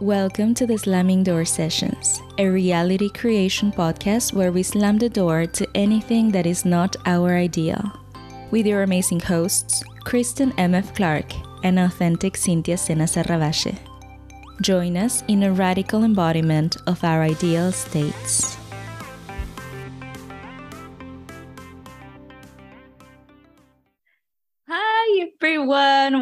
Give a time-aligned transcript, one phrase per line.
[0.00, 5.44] Welcome to the Slamming Door Sessions, a reality creation podcast where we slam the door
[5.44, 7.92] to anything that is not our ideal.
[8.50, 10.94] With your amazing hosts, Kristen M.F.
[10.94, 11.26] Clark
[11.64, 13.06] and authentic Cynthia Sena.
[14.62, 18.59] Join us in a radical embodiment of our ideal states.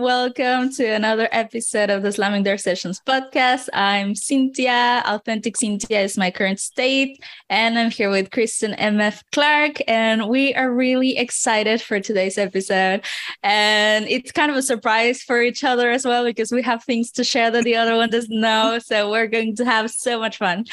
[0.09, 3.69] Welcome to another episode of the Slamming Door Sessions podcast.
[3.75, 5.03] I'm Cynthia.
[5.05, 7.23] Authentic Cynthia is my current state.
[7.51, 9.83] And I'm here with Kristen MF Clark.
[9.87, 13.05] And we are really excited for today's episode.
[13.43, 17.11] And it's kind of a surprise for each other as well because we have things
[17.13, 18.79] to share that the other one doesn't know.
[18.79, 20.65] So we're going to have so much fun.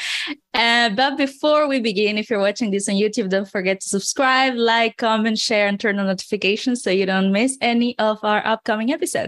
[0.54, 4.54] Uh, but before we begin, if you're watching this on YouTube, don't forget to subscribe,
[4.54, 8.90] like, comment, share, and turn on notifications so you don't miss any of our upcoming
[8.90, 9.25] episodes.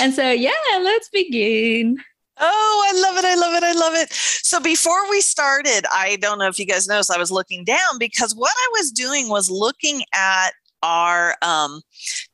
[0.00, 0.50] And so, yeah,
[0.80, 1.98] let's begin.
[2.38, 3.24] Oh, I love it.
[3.24, 3.62] I love it.
[3.62, 4.12] I love it.
[4.12, 7.98] So before we started, I don't know if you guys noticed, I was looking down
[7.98, 10.50] because what I was doing was looking at
[10.82, 11.80] our um,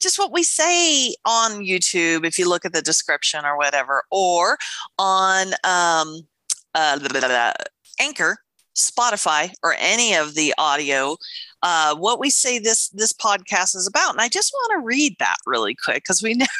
[0.00, 4.58] just what we say on YouTube, if you look at the description or whatever, or
[4.98, 6.26] on um,
[6.74, 7.52] uh, blah, blah, blah,
[8.00, 8.38] Anchor,
[8.74, 11.16] Spotify, or any of the audio,
[11.62, 14.12] uh, what we say this this podcast is about.
[14.12, 16.50] And I just want to read that really quick because we never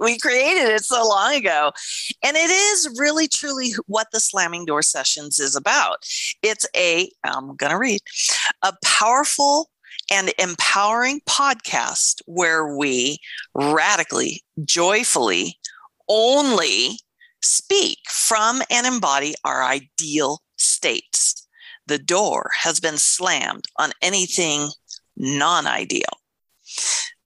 [0.00, 1.72] we created it so long ago.
[2.22, 6.06] And it is really truly what the slamming door sessions is about.
[6.42, 8.00] It's a, I'm to read,
[8.62, 9.70] a powerful
[10.10, 13.18] and empowering podcast where we
[13.54, 15.58] radically, joyfully,
[16.08, 16.98] only
[17.42, 21.46] speak from and embody our ideal states.
[21.86, 24.68] The door has been slammed on anything
[25.16, 26.02] non ideal.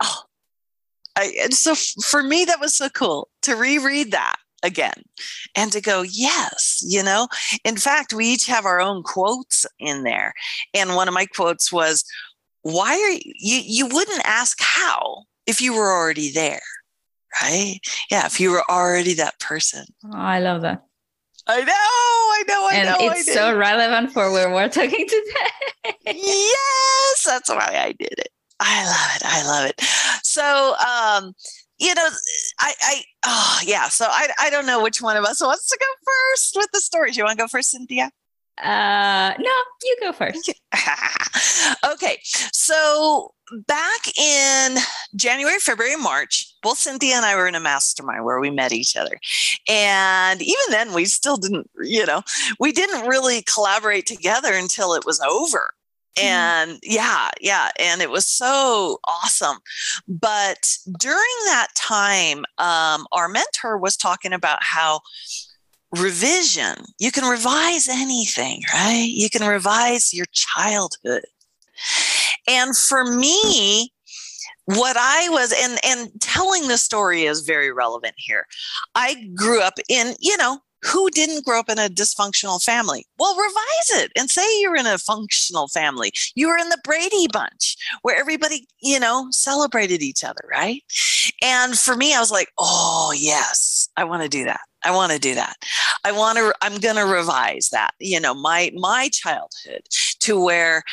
[0.02, 0.22] Oh,
[1.16, 5.02] I, and so for me, that was so cool to reread that again
[5.54, 7.28] and to go, yes, you know.
[7.64, 10.34] In fact, we each have our own quotes in there.
[10.74, 12.04] And one of my quotes was,
[12.62, 16.62] why are you, you, you wouldn't ask how if you were already there,
[17.40, 17.78] right?
[18.10, 19.84] Yeah, if you were already that person.
[20.04, 20.84] Oh, I love that.
[21.48, 23.10] I know, I know, I and know.
[23.12, 25.94] it's so relevant for where we're talking today.
[26.06, 28.28] yes, that's why I did it.
[28.58, 29.22] I love it.
[29.24, 29.80] I love it.
[30.24, 31.34] So, um,
[31.78, 32.08] you know,
[32.60, 33.88] I, I, oh yeah.
[33.88, 36.80] So I, I don't know which one of us wants to go first with the
[36.80, 37.16] stories.
[37.16, 38.10] You want to go first, Cynthia?
[38.62, 39.52] Uh, no,
[39.84, 40.52] you go first.
[41.92, 42.18] okay.
[42.24, 43.34] So
[43.66, 44.76] back in
[45.14, 48.96] January, February, March, both Cynthia and I were in a mastermind where we met each
[48.96, 49.18] other.
[49.68, 52.22] And even then, we still didn't, you know,
[52.58, 55.70] we didn't really collaborate together until it was over.
[56.16, 56.26] Mm-hmm.
[56.26, 57.70] And yeah, yeah.
[57.78, 59.58] And it was so awesome.
[60.08, 65.00] But during that time, um, our mentor was talking about how
[65.96, 69.08] revision, you can revise anything, right?
[69.08, 71.24] You can revise your childhood.
[72.48, 73.92] And for me,
[74.66, 78.46] what I was and and telling the story is very relevant here.
[78.94, 83.06] I grew up in, you know, who didn't grow up in a dysfunctional family?
[83.18, 86.12] Well, revise it and say you're in a functional family.
[86.34, 90.82] You were in the Brady Bunch where everybody, you know, celebrated each other, right?
[91.42, 94.60] And for me, I was like, oh, yes, I want to do that.
[94.84, 95.56] I want to do that.
[96.04, 99.82] I want to, I'm going to revise that, you know, my, my childhood
[100.20, 100.84] to where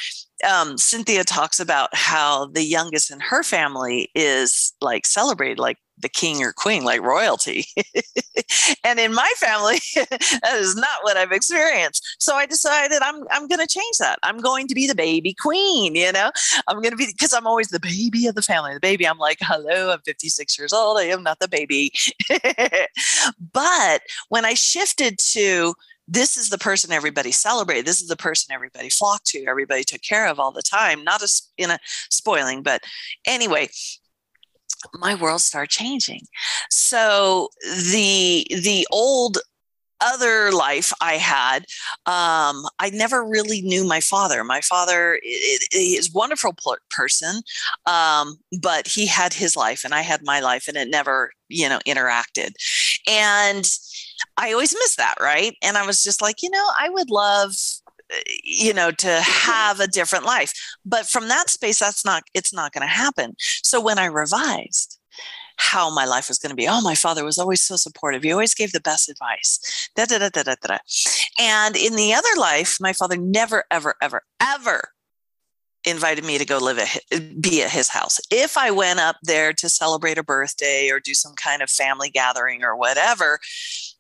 [0.44, 6.09] um, Cynthia talks about how the youngest in her family is like celebrated like the
[6.09, 7.66] king or queen, like royalty.
[8.84, 12.18] and in my family, that is not what I've experienced.
[12.20, 14.20] So I decided I'm I'm going to change that.
[14.24, 15.96] I'm going to be the baby queen.
[15.96, 16.32] You know,
[16.68, 18.74] I'm going to be because I'm always the baby of the family.
[18.74, 19.08] The baby.
[19.08, 20.98] I'm like, hello, I'm 56 years old.
[20.98, 21.92] I am not the baby.
[23.53, 25.76] but when I shifted to
[26.13, 27.85] this is the person everybody celebrated.
[27.85, 29.46] This is the person everybody flocked to.
[29.46, 31.03] Everybody took care of all the time.
[31.03, 31.79] Not a, in a
[32.09, 32.84] spoiling, but
[33.25, 33.69] anyway,
[34.94, 36.22] my world started changing.
[36.69, 39.40] So the the old
[40.02, 41.59] other life I had,
[42.05, 44.43] um, I never really knew my father.
[44.43, 46.55] My father is a wonderful
[46.90, 47.41] person,
[47.85, 51.70] um, but he had his life and I had my life, and it never, you
[51.70, 52.52] know, interacted.
[53.08, 53.66] And
[54.37, 55.55] I always miss that, right?
[55.61, 57.53] And I was just like, you know, I would love
[58.11, 60.53] eh, you know to have a different life.
[60.85, 63.35] But from that space that's not it's not going to happen.
[63.40, 64.99] So when i revised
[65.58, 68.23] how my life was going to be oh my father was always so supportive.
[68.23, 69.90] He always gave the best advice.
[69.96, 70.78] Da, da, da, da, da, da.
[71.40, 74.90] and in the other life my father never ever ever ever
[75.85, 78.19] invited me to go live at eh, be at his house.
[78.31, 82.09] If i went up there to celebrate a birthday or do some kind of family
[82.09, 83.40] gathering or whatever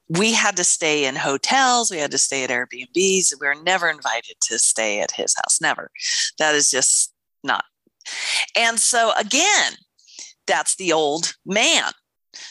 [0.09, 3.33] we had to stay in hotels, we had to stay at Airbnbs.
[3.39, 5.89] We were never invited to stay at his house, never.
[6.39, 7.13] That is just
[7.43, 7.65] not.
[8.57, 9.73] And so, again,
[10.45, 11.91] that's the old man.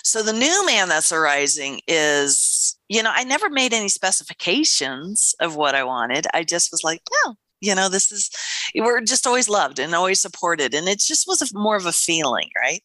[0.03, 5.57] So, the new man that's arising is, you know, I never made any specifications of
[5.57, 6.27] what I wanted.
[6.33, 8.29] I just was like, no, you know this is
[8.75, 11.93] we're just always loved and always supported and it just was a, more of a
[11.93, 12.83] feeling right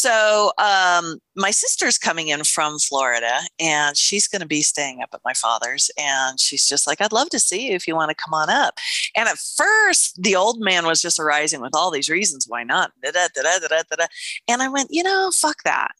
[0.00, 5.10] so um, my sister's coming in from florida and she's going to be staying up
[5.12, 8.08] at my father's and she's just like i'd love to see you if you want
[8.08, 8.78] to come on up.
[9.14, 12.92] And at first the old man was just arising with all these reasons why not?
[13.04, 15.90] And i went you know fuck that.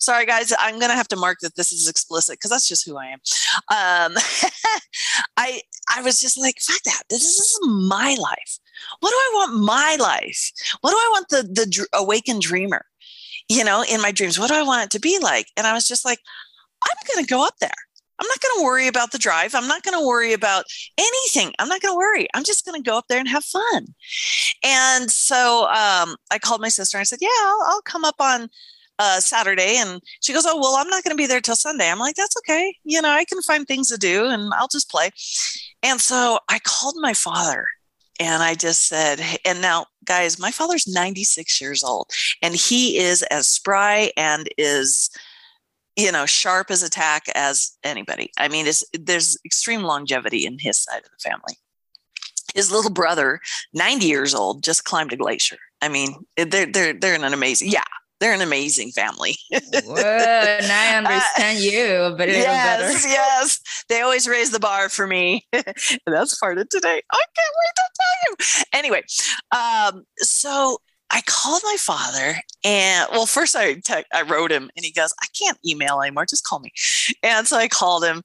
[0.00, 2.84] Sorry guys i'm going to have to mark that this is explicit because that's just
[2.86, 3.20] who i am.
[3.70, 4.16] Um,
[5.38, 5.62] i
[5.96, 7.04] i was just like fuck that.
[7.08, 8.58] This is my life.
[9.00, 10.52] What do i want my life?
[10.82, 12.84] What do i want the the awakened dreamer
[13.48, 15.72] you know in my dreams what do i want it to be like and i
[15.72, 16.18] was just like
[16.84, 17.70] i'm going to go up there
[18.20, 19.54] I'm not going to worry about the drive.
[19.54, 20.64] I'm not going to worry about
[20.98, 21.52] anything.
[21.58, 22.26] I'm not going to worry.
[22.34, 23.86] I'm just going to go up there and have fun.
[24.64, 28.16] And so um, I called my sister and I said, Yeah, I'll, I'll come up
[28.20, 28.48] on
[28.98, 29.76] uh, Saturday.
[29.76, 31.88] And she goes, Oh, well, I'm not going to be there till Sunday.
[31.88, 32.74] I'm like, That's okay.
[32.82, 35.10] You know, I can find things to do and I'll just play.
[35.84, 37.68] And so I called my father
[38.18, 42.10] and I just said, and now, guys, my father's 96 years old
[42.42, 45.10] and he is as spry and is,
[45.96, 48.30] you know, sharp as attack as anybody.
[48.38, 51.58] I mean, there's extreme longevity in his side of the family.
[52.54, 53.40] His little brother,
[53.74, 55.58] 90 years old, just climbed a glacier.
[55.80, 57.68] I mean, they're they're they're in an amazing.
[57.70, 57.84] Yeah,
[58.20, 59.36] they're an amazing family.
[59.52, 62.44] Whoa, now I understand uh, you, but it is.
[62.44, 65.46] yes, yes, they always raise the bar for me.
[66.06, 67.02] That's part of today.
[67.12, 68.64] I can't wait to tell you.
[68.72, 69.02] Anyway,
[69.52, 70.78] um, so
[71.10, 75.12] I called my father, and well, first I te- I wrote him, and he goes,
[75.22, 76.26] "I can't email anymore.
[76.26, 76.72] Just call me."
[77.22, 78.22] And so I called him,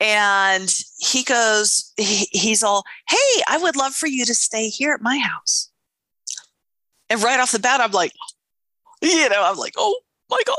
[0.00, 4.92] and he goes, he, he's all, "Hey, I would love for you to stay here
[4.92, 5.70] at my house."
[7.08, 8.12] And right off the bat, I'm like,
[9.02, 9.98] you know, I'm like, oh
[10.30, 10.56] my God.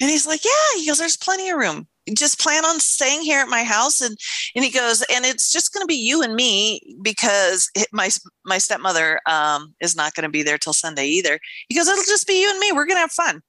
[0.00, 1.86] And he's like, yeah, he goes, there's plenty of room.
[2.16, 4.00] Just plan on staying here at my house.
[4.00, 4.16] And,
[4.54, 8.10] and he goes, and it's just going to be you and me because my,
[8.44, 11.40] my stepmother um, is not going to be there till Sunday either.
[11.68, 12.70] He goes, it'll just be you and me.
[12.72, 13.34] We're going to have fun.
[13.34, 13.42] And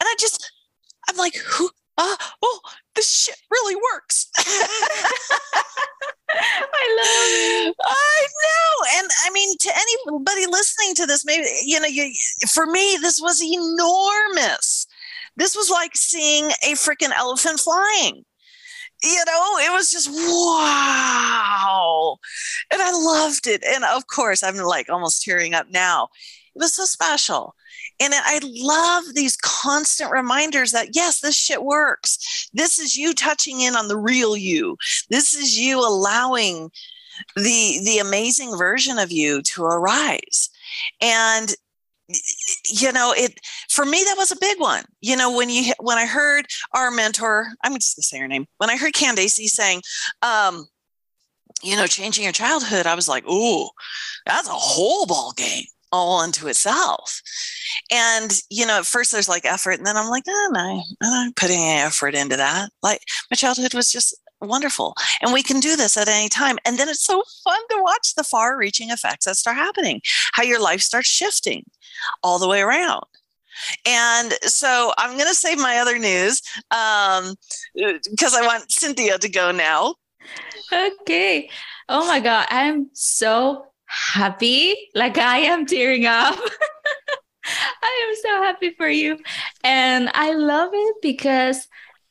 [0.00, 0.50] I just,
[1.08, 2.60] I'm like, who, uh, oh,
[2.94, 4.30] this shit really works.
[6.30, 7.76] I love it.
[7.84, 8.98] I know.
[8.98, 12.12] And I mean, to anybody listening to this, maybe, you know, you,
[12.48, 14.86] for me, this was enormous.
[15.36, 18.24] This was like seeing a freaking elephant flying.
[19.02, 22.16] You know, it was just wow.
[22.72, 23.62] And I loved it.
[23.64, 26.08] And of course, I'm like almost tearing up now.
[26.54, 27.54] It was so special.
[28.00, 32.48] And I love these constant reminders that, yes, this shit works.
[32.52, 34.76] This is you touching in on the real you.
[35.10, 36.70] This is you allowing
[37.34, 40.50] the the amazing version of you to arise
[41.00, 41.54] and
[42.64, 45.98] you know it for me that was a big one you know when you when
[45.98, 49.82] i heard our mentor i'm just gonna say her name when i heard candace saying
[50.22, 50.66] um
[51.62, 53.68] you know changing your childhood i was like oh
[54.24, 57.20] that's a whole ball game all unto itself.
[57.92, 61.26] And, you know, at first there's like effort, and then I'm like, no, no, I'm
[61.26, 62.70] not putting any effort into that.
[62.82, 64.94] Like my childhood was just wonderful.
[65.20, 66.58] And we can do this at any time.
[66.64, 70.00] And then it's so fun to watch the far reaching effects that start happening,
[70.32, 71.64] how your life starts shifting
[72.22, 73.04] all the way around.
[73.84, 76.40] And so I'm going to save my other news
[76.70, 77.34] um,
[77.74, 79.96] because I want Cynthia to go now.
[80.72, 81.50] Okay.
[81.88, 82.46] Oh my God.
[82.50, 84.76] I'm so happy.
[84.94, 86.38] Like I am tearing up.
[87.82, 89.18] I am so happy for you.
[89.64, 91.66] And I love it because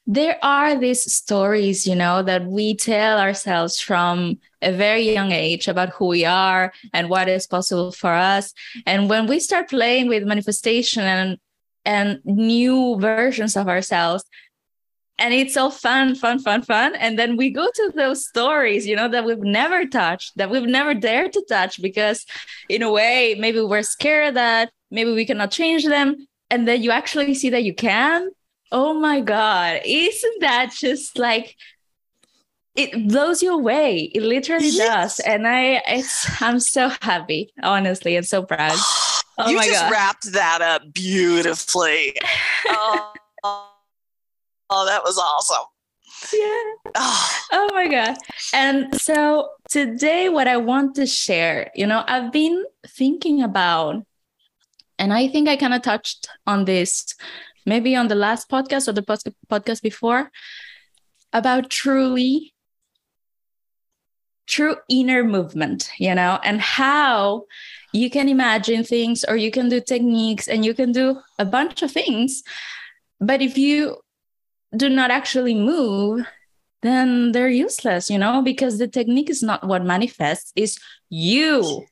[0.07, 5.67] there are these stories, you know, that we tell ourselves from a very young age
[5.67, 8.53] about who we are and what is possible for us.
[8.85, 11.37] And when we start playing with manifestation and
[11.85, 14.25] and new versions of ourselves,
[15.19, 16.95] and it's all fun, fun, fun, fun.
[16.95, 20.67] And then we go to those stories, you know, that we've never touched, that we've
[20.67, 22.25] never dared to touch because,
[22.69, 26.27] in a way, maybe we're scared that maybe we cannot change them.
[26.49, 28.29] And then you actually see that you can.
[28.71, 29.81] Oh my God.
[29.85, 31.55] Isn't that just like
[32.75, 34.11] it blows you away?
[34.13, 35.17] It literally yes.
[35.17, 35.19] does.
[35.19, 38.77] And I it's I'm so happy, honestly, and so proud.
[39.39, 39.91] Oh you just God.
[39.91, 42.15] wrapped that up beautifully.
[42.69, 43.13] oh.
[44.69, 45.65] Oh, that was awesome.
[46.33, 46.91] Yeah.
[46.95, 47.39] Oh.
[47.51, 48.17] oh my God.
[48.53, 54.05] And so today, what I want to share, you know, I've been thinking about,
[54.99, 57.15] and I think I kind of touched on this
[57.65, 59.03] maybe on the last podcast or the
[59.49, 60.31] podcast before.
[61.33, 62.53] about truly
[64.47, 67.43] true inner movement, you know, and how
[67.93, 71.81] you can imagine things or you can do techniques and you can do a bunch
[71.83, 72.43] of things.
[73.19, 73.97] But if you
[74.75, 76.25] do not actually move,
[76.81, 80.77] then they're useless, you know, because the technique is not what manifests, is
[81.09, 81.85] you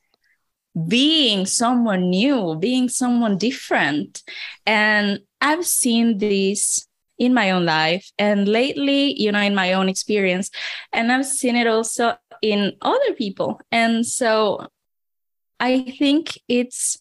[0.88, 4.22] being someone new, being someone different.
[4.66, 6.86] And I've seen this
[7.18, 10.50] in my own life and lately, you know, in my own experience.
[10.92, 13.60] And I've seen it also in other people.
[13.72, 14.66] And so
[15.58, 16.98] I think it's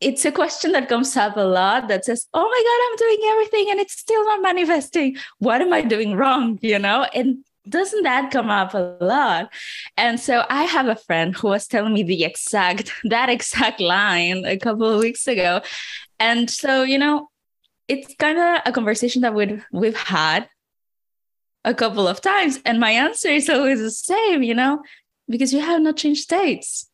[0.00, 3.30] it's a question that comes up a lot that says, Oh my God, I'm doing
[3.32, 5.16] everything and it's still not manifesting.
[5.38, 6.58] What am I doing wrong?
[6.62, 9.52] You know, and doesn't that come up a lot?
[9.96, 14.44] And so I have a friend who was telling me the exact, that exact line
[14.46, 15.60] a couple of weeks ago.
[16.18, 17.28] And so, you know,
[17.86, 20.48] it's kind of a conversation that we've, we've had
[21.64, 22.60] a couple of times.
[22.64, 24.82] And my answer is always the same, you know,
[25.28, 26.88] because you have not changed states.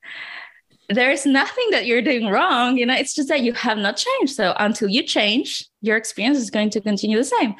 [0.88, 3.96] There is nothing that you're doing wrong, you know, it's just that you have not
[3.96, 4.34] changed.
[4.34, 7.56] So until you change, your experience is going to continue the same.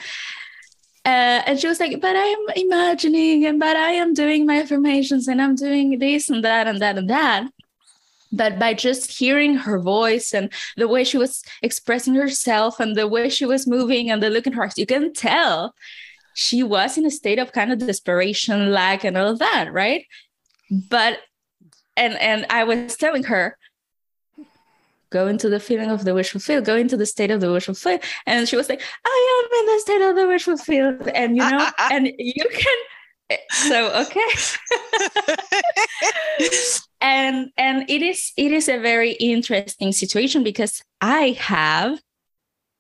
[1.05, 5.29] Uh, and she was like, but I'm imagining and but I am doing my affirmations
[5.29, 7.49] and I'm doing this and that and that and that.
[8.33, 13.07] But by just hearing her voice and the way she was expressing herself and the
[13.07, 15.75] way she was moving and the look in her eyes, you can tell
[16.35, 20.05] she was in a state of kind of desperation, lack, and all of that, right?
[20.71, 21.21] But
[21.97, 23.57] and and I was telling her,
[25.11, 27.67] go into the feeling of the wish fulfilled, go into the state of the wish
[27.67, 28.03] fulfilled.
[28.27, 31.09] And she was like, I am in the state of the wish fulfilled.
[31.09, 32.77] And you know, and you can
[33.51, 34.29] so okay.
[37.01, 42.01] and and it is it is a very interesting situation because I have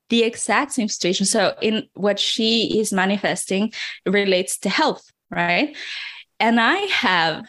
[0.08, 1.26] the exact same situation.
[1.26, 3.72] So in what she is manifesting
[4.06, 5.76] relates to health, right?
[6.38, 7.46] And I have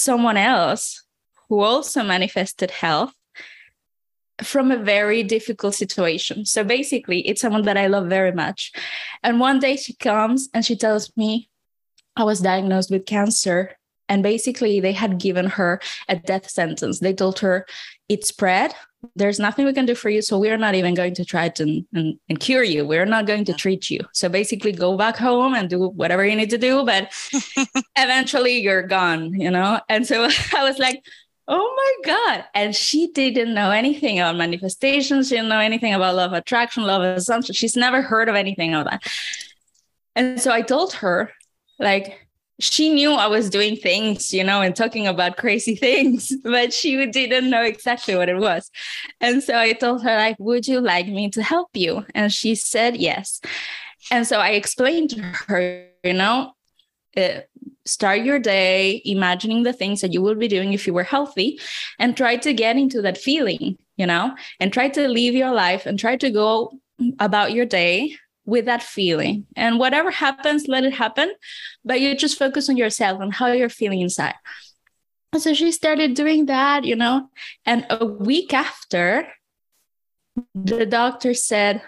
[0.00, 1.04] someone else
[1.48, 3.12] who also manifested health
[4.42, 6.44] from a very difficult situation.
[6.44, 8.72] So basically, it's someone that I love very much.
[9.22, 11.48] And one day she comes and she tells me,
[12.16, 13.76] I was diagnosed with cancer.
[14.08, 17.00] And basically, they had given her a death sentence.
[17.00, 17.66] They told her,
[18.08, 18.74] it spread.
[19.16, 20.22] There's nothing we can do for you.
[20.22, 22.86] So we're not even going to try to and, and cure you.
[22.86, 24.00] We're not going to treat you.
[24.12, 26.84] So basically, go back home and do whatever you need to do.
[26.84, 27.12] But
[27.96, 29.80] eventually, you're gone, you know?
[29.88, 31.02] And so I was like,
[31.46, 32.44] Oh my God.
[32.54, 35.28] And she didn't know anything about manifestations.
[35.28, 37.54] She didn't know anything about law of attraction, law of assumption.
[37.54, 39.02] She's never heard of anything of that.
[40.16, 41.30] And so I told her,
[41.78, 42.23] like,
[42.60, 47.06] she knew I was doing things, you know, and talking about crazy things, but she
[47.06, 48.70] didn't know exactly what it was.
[49.20, 52.04] And so I told her, like, would you like me to help you?
[52.14, 53.40] And she said yes.
[54.10, 56.52] And so I explained to her, you know,
[57.16, 57.40] uh,
[57.86, 61.60] start your day imagining the things that you would be doing if you were healthy
[61.98, 65.86] and try to get into that feeling, you know, and try to live your life
[65.86, 66.72] and try to go
[67.18, 69.46] about your day with that feeling.
[69.56, 71.32] And whatever happens, let it happen.
[71.84, 74.34] But you just focus on yourself and how you're feeling inside.
[75.36, 77.28] So she started doing that, you know,
[77.66, 79.26] and a week after,
[80.54, 81.82] the doctor said,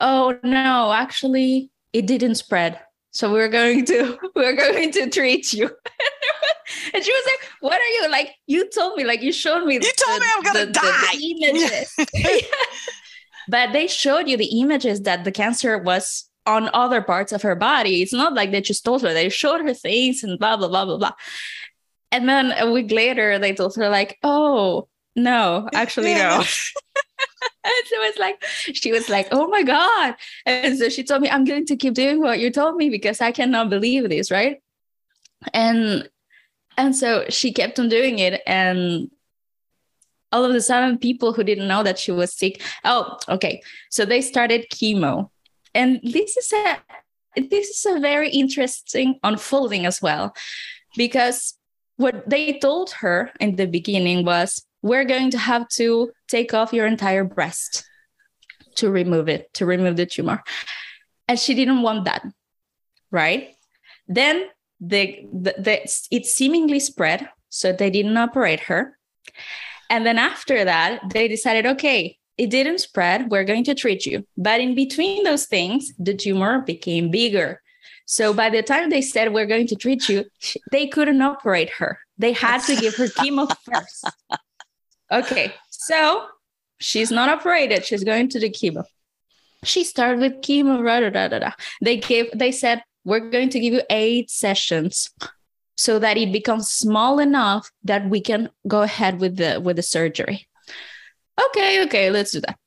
[0.00, 2.78] Oh, no, actually, it didn't spread.
[3.10, 5.64] So we're going to we're going to treat you.
[6.94, 8.34] and she was like, What are you like?
[8.46, 11.12] You told me, like you showed me You told me I'm gonna the, die.
[11.12, 11.96] The, the images.
[13.48, 17.54] But they showed you the images that the cancer was on other parts of her
[17.54, 18.02] body.
[18.02, 20.84] It's not like they just told her, they showed her things and blah, blah, blah,
[20.84, 21.12] blah, blah.
[22.10, 26.36] And then a week later, they told her, like, oh, no, actually, no.
[27.64, 30.14] and so it was like, she was like, oh my God.
[30.46, 33.20] And so she told me, I'm going to keep doing what you told me because
[33.20, 34.62] I cannot believe this, right?
[35.52, 36.08] And
[36.76, 38.40] and so she kept on doing it.
[38.46, 39.10] And
[40.32, 42.62] all of a sudden people who didn't know that she was sick.
[42.84, 43.62] Oh okay.
[43.90, 45.30] So they started chemo.
[45.74, 46.78] And this is a
[47.36, 50.34] this is a very interesting unfolding as well
[50.96, 51.54] because
[51.96, 56.72] what they told her in the beginning was we're going to have to take off
[56.72, 57.84] your entire breast
[58.76, 60.42] to remove it to remove the tumor.
[61.26, 62.24] And she didn't want that
[63.10, 63.54] right?
[64.06, 64.46] Then
[64.80, 68.98] the, the, the it seemingly spread so they didn't operate her
[69.90, 73.30] and then after that, they decided, okay, it didn't spread.
[73.30, 74.26] We're going to treat you.
[74.36, 77.60] But in between those things, the tumor became bigger.
[78.06, 80.24] So by the time they said, we're going to treat you,
[80.70, 81.98] they couldn't operate her.
[82.16, 84.08] They had to give her chemo first.
[85.10, 85.52] Okay.
[85.70, 86.26] So
[86.78, 87.84] she's not operated.
[87.84, 88.84] She's going to the chemo.
[89.64, 90.82] she started with chemo.
[90.82, 91.52] Rah, rah, rah, rah.
[91.82, 92.30] They gave.
[92.34, 95.10] They said we're going to give you eight sessions
[95.78, 99.82] so that it becomes small enough that we can go ahead with the with the
[99.82, 100.48] surgery.
[101.46, 102.58] Okay, okay, let's do that.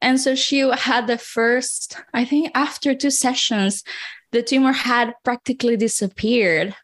[0.00, 3.82] And so she had the first, I think after two sessions,
[4.30, 6.74] the tumor had practically disappeared.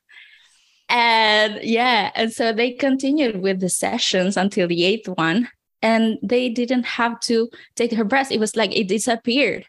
[0.88, 5.48] And yeah, and so they continued with the sessions until the eighth one.
[5.80, 8.32] And they didn't have to take her breast.
[8.32, 9.64] It was like it disappeared.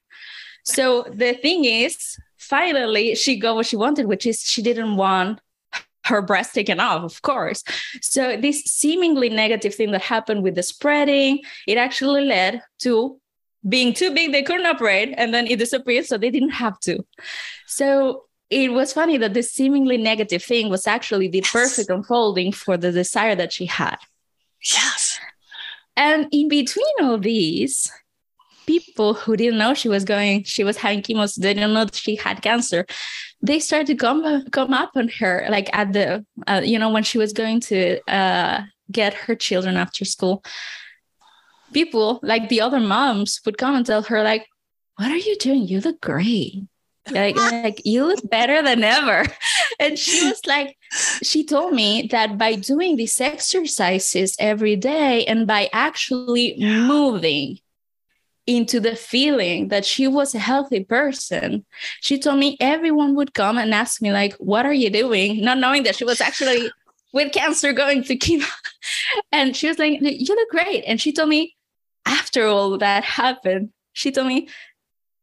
[0.64, 5.40] So the thing is, finally, she got what she wanted, which is she didn't want
[6.10, 7.64] her breast taken off, of course.
[8.02, 13.20] So this seemingly negative thing that happened with the spreading, it actually led to
[13.68, 17.06] being too big, they couldn't operate, and then it disappeared, so they didn't have to.
[17.68, 21.52] So it was funny that this seemingly negative thing was actually the yes.
[21.52, 23.98] perfect unfolding for the desire that she had.
[24.74, 25.20] Yes.
[25.96, 27.92] And in between all these,
[28.70, 31.86] people who didn't know she was going, she was having chemo, so they didn't know
[31.86, 32.86] that she had cancer.
[33.42, 34.22] They started to come
[34.52, 38.00] come up on her, like at the, uh, you know, when she was going to
[38.08, 38.62] uh,
[38.92, 40.44] get her children after school.
[41.74, 44.46] People like the other moms would come and tell her like
[44.98, 45.64] what are you doing?
[45.68, 46.62] You look great.
[47.10, 47.36] Like,
[47.66, 49.26] like you look better than ever.
[49.82, 50.76] And she was like
[51.24, 57.60] she told me that by doing these exercises every day and by actually moving
[58.50, 61.64] into the feeling that she was a healthy person.
[62.02, 65.42] She told me everyone would come and ask me like what are you doing?
[65.42, 66.72] Not knowing that she was actually
[67.14, 68.50] with cancer going to chemo.
[69.32, 70.84] And she was like you look great.
[70.86, 71.56] And she told me
[72.06, 74.50] after all that happened, she told me,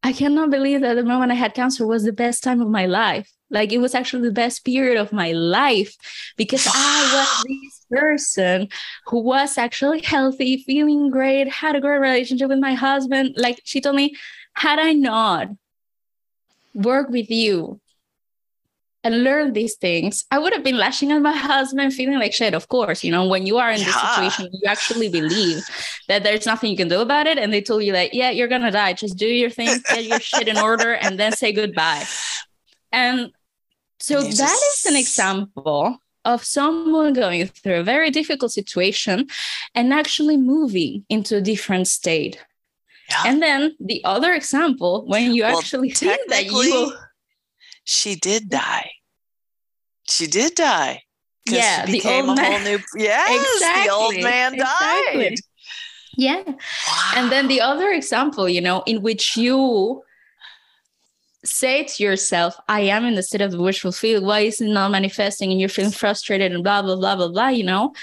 [0.05, 2.87] I cannot believe that the moment I had cancer was the best time of my
[2.87, 3.29] life.
[3.51, 5.97] Like it was actually the best period of my life
[6.37, 8.69] because I was this person
[9.07, 13.35] who was actually healthy, feeling great, had a great relationship with my husband.
[13.37, 14.15] Like she told me,
[14.55, 15.49] had I not
[16.75, 17.81] worked with you
[19.05, 22.55] and learned these things, I would have been lashing at my husband, feeling like shit.
[22.55, 23.85] Of course, you know, when you are in yeah.
[23.85, 25.65] this situation, you actually believe
[26.09, 27.39] that there's nothing you can do about it.
[27.39, 28.95] And they told you like, yeah, you're gonna die.
[28.95, 32.05] Just do your thing, get your shit in order, and then say goodbye.
[32.91, 33.31] And
[33.99, 39.27] so that is an example of someone going through a very difficult situation
[39.75, 42.37] and actually moving into a different state.
[43.09, 43.23] Yeah.
[43.27, 46.93] And then the other example, when you well, actually think that you
[47.85, 48.91] she did die
[50.09, 51.03] she did die.
[51.49, 52.65] Yeah, the old man.
[52.65, 55.23] New, yes, exactly, the old man exactly.
[55.23, 55.39] died.
[56.17, 56.43] Yeah.
[56.47, 57.13] Wow.
[57.15, 60.03] And then the other example, you know, in which you
[61.47, 64.25] say to yourself, I am in the state of the wish fulfilled.
[64.25, 65.51] Why is it not manifesting?
[65.51, 67.95] And you're feeling frustrated and blah, blah, blah, blah, blah, you know,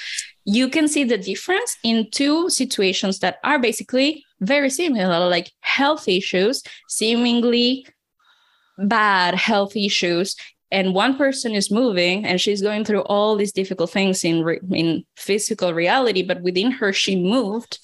[0.46, 6.08] you can see the difference in two situations that are basically very similar, like health
[6.08, 7.88] issues, seemingly
[8.78, 10.36] bad health issues
[10.74, 14.60] and one person is moving and she's going through all these difficult things in re-
[14.72, 17.80] in physical reality but within her she moved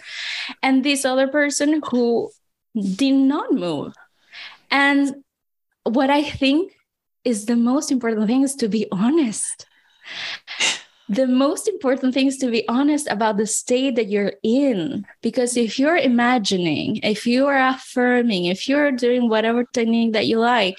[0.64, 2.32] and this other person who
[2.96, 3.94] did not move
[4.72, 5.24] and
[5.90, 6.74] what i think
[7.24, 9.66] is the most important thing is to be honest
[11.10, 15.08] the most important thing is to be honest about the state that you're in.
[15.24, 20.38] Because if you're imagining, if you are affirming, if you're doing whatever technique that you
[20.38, 20.78] like,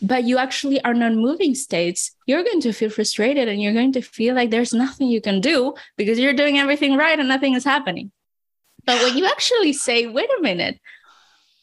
[0.00, 3.92] but you actually are not moving states, you're going to feel frustrated and you're going
[3.92, 7.54] to feel like there's nothing you can do because you're doing everything right and nothing
[7.54, 8.12] is happening.
[8.84, 10.78] But when you actually say, wait a minute,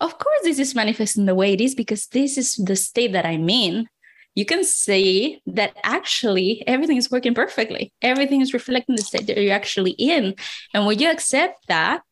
[0.04, 3.26] of course, this is manifesting the way it is because this is the state that
[3.26, 3.88] I'm in.
[4.36, 7.94] You can see that actually everything is working perfectly.
[8.02, 10.36] Everything is reflecting the state that you're actually in.
[10.74, 12.04] And when you accept that,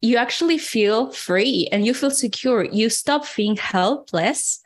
[0.00, 2.64] you actually feel free and you feel secure.
[2.64, 4.62] You stop feeling helpless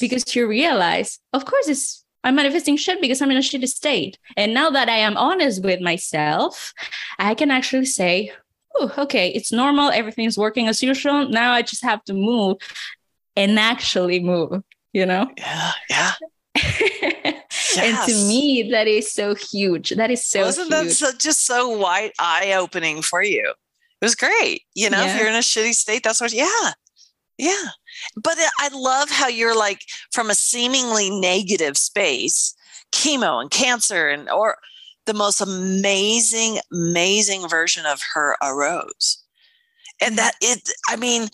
[0.00, 4.18] because you realize, of course, it's I'm manifesting shit because I'm in a shitty state.
[4.36, 6.72] And now that I am honest with myself,
[7.18, 8.32] I can actually say,
[8.80, 9.90] okay, it's normal.
[9.90, 11.28] Everything's working as usual.
[11.28, 12.58] Now I just have to move
[13.36, 15.30] and actually move, you know?
[15.36, 16.12] Yeah, yeah.
[16.56, 17.38] yes.
[17.78, 19.90] And to me, that is so huge.
[19.90, 20.88] That is so Wasn't huge.
[20.88, 23.48] that so, just so wide eye opening for you?
[23.48, 24.62] It was great.
[24.74, 25.14] You know, yeah.
[25.14, 26.72] if you're in a shitty state, that's what, yeah,
[27.38, 27.68] yeah.
[28.16, 29.80] But uh, I love how you're like
[30.12, 32.54] from a seemingly negative space,
[32.92, 34.56] chemo and cancer and or
[35.06, 39.22] the most amazing, amazing version of her arose.
[40.00, 41.28] And that it, I mean,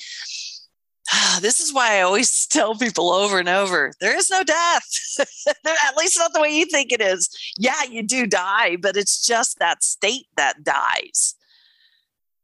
[1.40, 4.88] this is why I always tell people over and over there is no death.
[5.66, 7.28] At least not the way you think it is.
[7.56, 11.34] Yeah, you do die, but it's just that state that dies.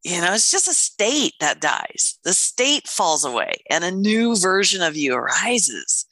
[0.02, 2.18] You know, it's just a state that dies.
[2.24, 6.04] The state falls away and a new version of you arises.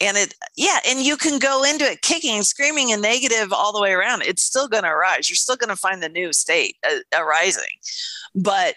[0.00, 3.80] And it, yeah, and you can go into it kicking screaming and negative all the
[3.80, 4.22] way around.
[4.22, 5.30] It's still going to arise.
[5.30, 7.62] You're still going to find the new state uh, arising.
[8.34, 8.74] But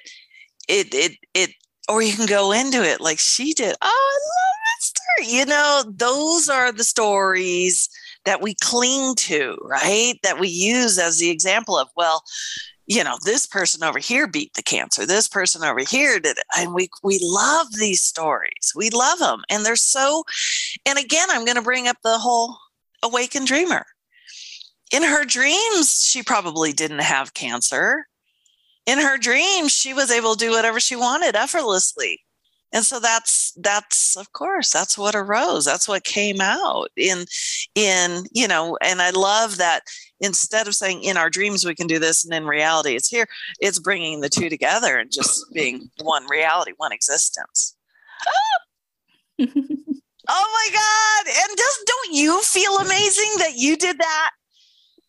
[0.68, 1.50] it, it, it,
[1.90, 3.76] or you can go into it like she did.
[3.82, 5.40] Oh, I love that story.
[5.40, 7.90] You know, those are the stories
[8.26, 10.16] that we cling to, right?
[10.22, 12.24] That we use as the example of, well,
[12.88, 15.06] you know, this person over here beat the cancer.
[15.06, 16.46] This person over here did it.
[16.58, 18.72] And we we love these stories.
[18.76, 19.44] We love them.
[19.50, 20.24] And they're so
[20.86, 22.58] and again, I'm going to bring up the whole
[23.04, 23.86] awakened dreamer.
[24.92, 28.08] In her dreams, she probably didn't have cancer.
[28.86, 32.22] In her dreams, she was able to do whatever she wanted effortlessly
[32.74, 37.26] and so that's that's of course that's what arose that's what came out in
[37.76, 39.82] in you know and i love that
[40.20, 43.28] instead of saying in our dreams we can do this and in reality it's here
[43.60, 47.76] it's bringing the two together and just being one reality one existence.
[50.30, 51.34] Oh my god!
[51.42, 54.32] And just don't you feel amazing that you did that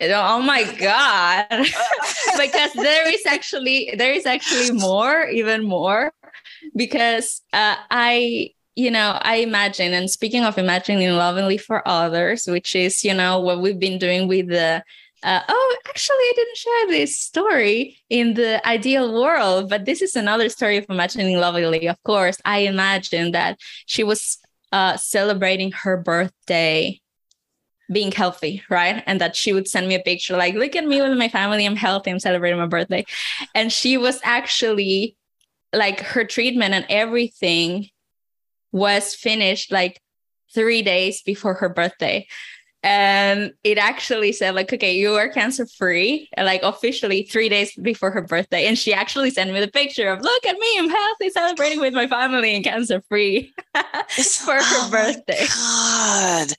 [0.01, 1.47] oh my god
[2.39, 6.13] because there is actually there is actually more even more
[6.75, 12.75] because uh, I, you know, I imagine, and speaking of imagining lovingly for others, which
[12.77, 14.83] is, you know, what we've been doing with the
[15.25, 20.15] uh, oh, actually, I didn't share this story in the ideal world, but this is
[20.15, 21.89] another story of imagining lovingly.
[21.89, 24.39] Of course, I imagine that she was
[24.71, 27.01] uh, celebrating her birthday
[27.91, 29.03] being healthy, right?
[29.07, 31.65] And that she would send me a picture like, look at me with my family,
[31.65, 33.05] I'm healthy, I'm celebrating my birthday.
[33.55, 35.17] And she was actually
[35.73, 37.89] like her treatment and everything
[38.73, 40.01] was finished like
[40.55, 42.27] three days before her birthday.
[42.83, 48.13] And it actually said like okay you are cancer free like officially three days before
[48.13, 48.67] her birthday.
[48.67, 50.79] And she actually sent me the picture of look at me.
[50.79, 55.45] I'm healthy celebrating with my family and cancer free for her oh birthday.
[55.49, 56.55] God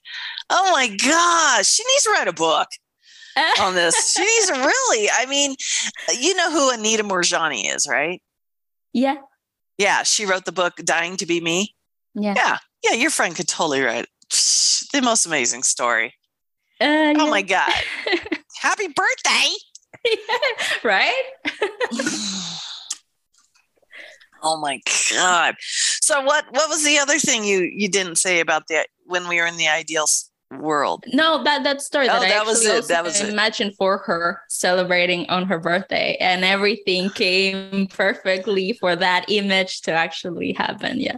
[0.50, 2.68] oh my gosh she needs to write a book
[3.60, 5.54] on this she needs to really i mean
[6.18, 8.20] you know who anita Moorjani is right
[8.92, 9.16] yeah.
[9.78, 10.02] Yeah.
[10.02, 11.74] She wrote the book Dying to Be Me.
[12.14, 12.34] Yeah.
[12.36, 12.58] Yeah.
[12.84, 12.92] Yeah.
[12.92, 14.06] Your friend could totally write
[14.92, 16.14] the most amazing story.
[16.80, 17.30] Uh, oh yeah.
[17.30, 17.72] my God.
[18.60, 19.48] Happy birthday.
[20.84, 21.22] right?
[24.42, 25.56] oh my God.
[25.60, 29.40] So what what was the other thing you you didn't say about the when we
[29.40, 30.06] were in the ideal
[30.50, 31.04] world.
[31.12, 32.88] No, that that story oh, that, that was it.
[32.88, 39.26] That was imagined for her celebrating on her birthday, and everything came perfectly for that
[39.28, 41.00] image to actually happen.
[41.00, 41.16] Yeah.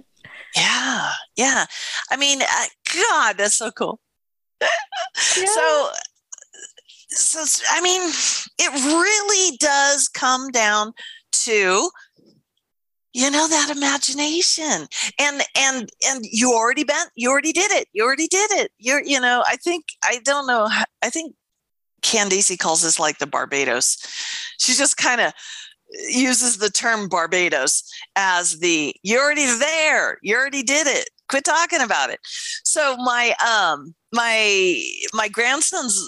[0.54, 1.64] Yeah, yeah.
[2.10, 2.64] I mean, uh,
[2.94, 4.00] God, that's so cool.
[4.60, 5.46] yeah.
[5.46, 5.88] So,
[7.08, 8.02] so I mean,
[8.58, 10.92] it really does come down
[11.32, 11.88] to
[13.12, 14.86] you know that imagination.
[15.18, 18.70] And and and you already bent you already did it you already did it.
[18.78, 20.68] You're you know i think i don't know
[21.02, 21.34] i think
[22.02, 23.98] candace calls this like the barbados.
[24.58, 25.32] She just kind of
[26.08, 27.82] uses the term barbados
[28.16, 32.20] as the you're already there you already did it quit talking about it.
[32.64, 35.98] So my um my my grandson's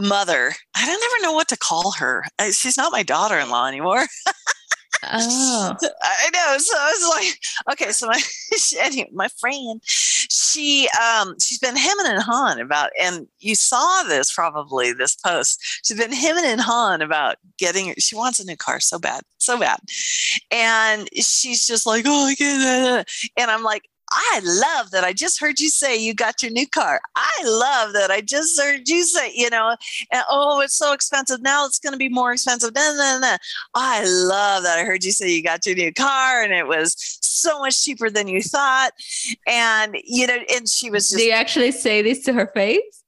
[0.00, 2.24] mother i don't ever know what to call her.
[2.52, 4.06] She's not my daughter-in-law anymore
[5.12, 6.58] Oh, I know.
[6.58, 8.20] So I was like, okay, so my
[8.80, 14.32] anyway, my friend, she um she's been hemming and hawing about, and you saw this
[14.32, 15.60] probably this post.
[15.84, 17.94] She's been hemming and hawing about getting.
[17.98, 19.78] She wants a new car so bad, so bad,
[20.50, 25.40] and she's just like, oh, I get and I'm like, I love that I just
[25.40, 27.00] heard you say you got your new car.
[27.16, 29.76] I love that I just heard you say, you know,
[30.12, 31.42] and, oh, it's so expensive.
[31.42, 32.74] Now it's going to be more expensive.
[32.74, 33.36] Nah, nah, nah.
[33.74, 36.94] I love that I heard you say you got your new car and it was
[37.20, 38.92] so much cheaper than you thought.
[39.46, 41.18] And, you know, and she was just.
[41.18, 43.03] Do you actually say this to her face?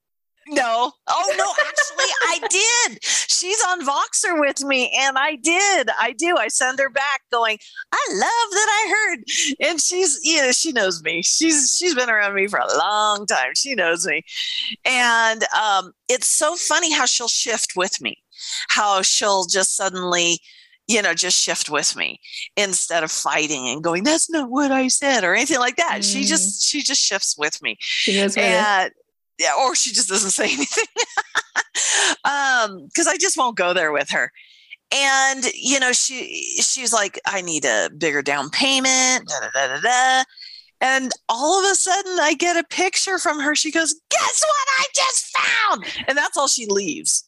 [0.49, 0.91] No.
[1.07, 3.03] Oh no, actually I did.
[3.03, 5.89] She's on Voxer with me and I did.
[5.99, 6.37] I do.
[6.37, 7.57] I send her back going,
[7.91, 9.23] I love that I heard.
[9.59, 11.21] And she's, you know, she knows me.
[11.21, 13.51] She's she's been around me for a long time.
[13.55, 14.23] She knows me.
[14.85, 18.17] And um it's so funny how she'll shift with me.
[18.69, 20.39] How she'll just suddenly
[20.89, 22.19] you know, just shift with me
[22.55, 25.97] instead of fighting and going, that's not what I said or anything like that.
[25.99, 26.13] Mm.
[26.13, 27.75] She just, she just shifts with me.
[27.79, 28.91] She goes, and,
[29.39, 30.85] yeah, or she just doesn't say anything.
[32.25, 34.31] um, because I just won't go there with her.
[34.93, 39.81] And you know, she she's like, I need a bigger down payment, da, da, da,
[39.81, 40.23] da.
[40.79, 43.55] And all of a sudden I get a picture from her.
[43.55, 45.85] She goes, Guess what I just found?
[46.07, 47.26] And that's all she leaves.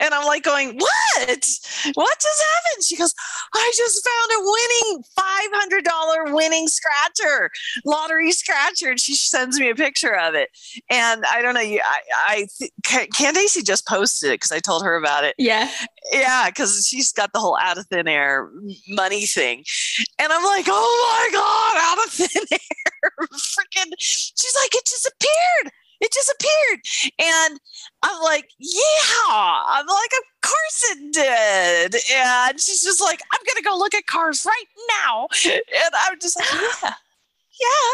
[0.00, 1.48] And I'm like going, what?
[1.94, 2.84] What just happened?
[2.84, 3.14] She goes,
[3.54, 5.04] I just found a winning
[6.28, 7.50] $500 winning scratcher,
[7.84, 8.90] lottery scratcher.
[8.90, 10.50] And she sends me a picture of it.
[10.90, 12.46] And I don't know, I, I
[13.12, 15.34] Candace just posted it because I told her about it.
[15.38, 15.70] Yeah.
[16.12, 18.50] Yeah, because she's got the whole out of thin air
[18.88, 19.64] money thing.
[20.18, 23.28] And I'm like, oh my God, out of thin air.
[23.32, 26.80] Freaking, she's like, it disappeared it disappeared.
[27.18, 27.60] And
[28.02, 29.62] I'm like, yeah.
[29.68, 32.01] I'm like, of course it did.
[32.14, 34.64] And she's just like, I'm going to go look at cars right
[35.04, 35.28] now.
[35.44, 36.92] And I'm just like, yeah,
[37.60, 37.92] yeah.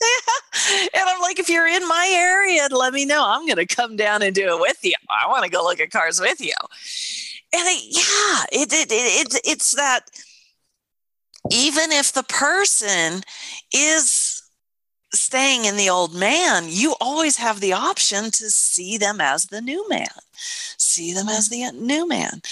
[0.00, 0.88] Yeah.
[0.94, 3.24] And I'm like, if you're in my area, let me know.
[3.24, 4.94] I'm going to come down and do it with you.
[5.08, 6.54] I want to go look at cars with you.
[7.54, 10.00] And it, yeah, it, it, it, it, it's that
[11.50, 13.22] even if the person
[13.72, 14.42] is
[15.12, 19.60] staying in the old man, you always have the option to see them as the
[19.60, 20.08] new man,
[20.92, 22.42] see them as the new man.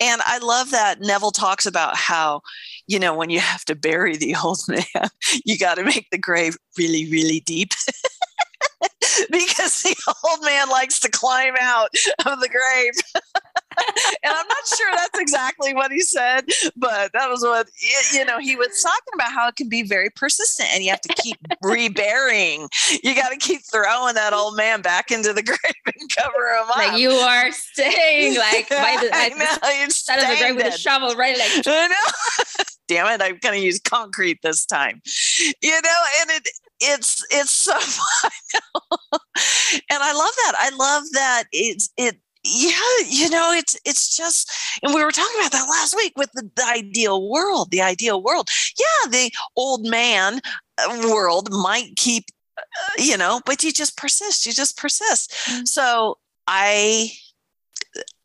[0.00, 2.40] And I love that Neville talks about how,
[2.86, 5.10] you know, when you have to bury the old man,
[5.44, 7.72] you got to make the grave really, really deep.
[9.30, 9.96] because the
[10.28, 11.90] old man likes to climb out
[12.26, 12.92] of the grave.
[13.78, 17.68] and I'm not sure that's exactly what he said, but that was what,
[18.12, 21.00] you know, he was talking about how it can be very persistent and you have
[21.02, 22.68] to keep reburying.
[23.02, 26.68] You got to keep throwing that old man back into the grave and cover him
[26.68, 26.76] up.
[26.76, 29.46] Like you are staying like by the, like know,
[29.86, 31.38] the side of the grave with a shovel, right?
[31.38, 32.64] Like, I know.
[32.88, 35.00] Damn it, I'm going to use concrete this time.
[35.62, 36.48] You know, and it,
[36.80, 38.30] it's it's so fun.
[39.90, 40.52] and I love that.
[40.58, 42.72] I love that it's it yeah
[43.06, 44.50] you know it's it's just
[44.82, 48.22] and we were talking about that last week with the, the ideal world the ideal
[48.22, 48.48] world.
[48.78, 50.40] Yeah the old man
[50.78, 52.24] uh, world might keep
[52.58, 55.32] uh, you know but you just persist you just persist.
[55.32, 55.64] Mm-hmm.
[55.64, 57.10] so i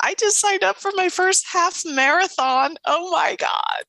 [0.02, 2.76] i just signed up for my first half marathon.
[2.86, 3.86] Oh my god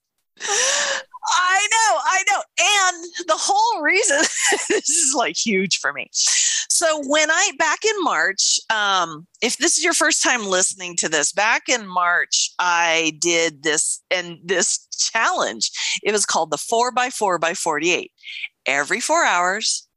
[1.29, 2.43] I know, I know.
[2.59, 4.17] And the whole reason
[4.69, 6.09] this is like huge for me.
[6.13, 11.09] So when I back in March, um, if this is your first time listening to
[11.09, 15.71] this, back in March, I did this and this challenge.
[16.03, 18.11] It was called the four by four by 48.
[18.65, 19.87] Every four hours,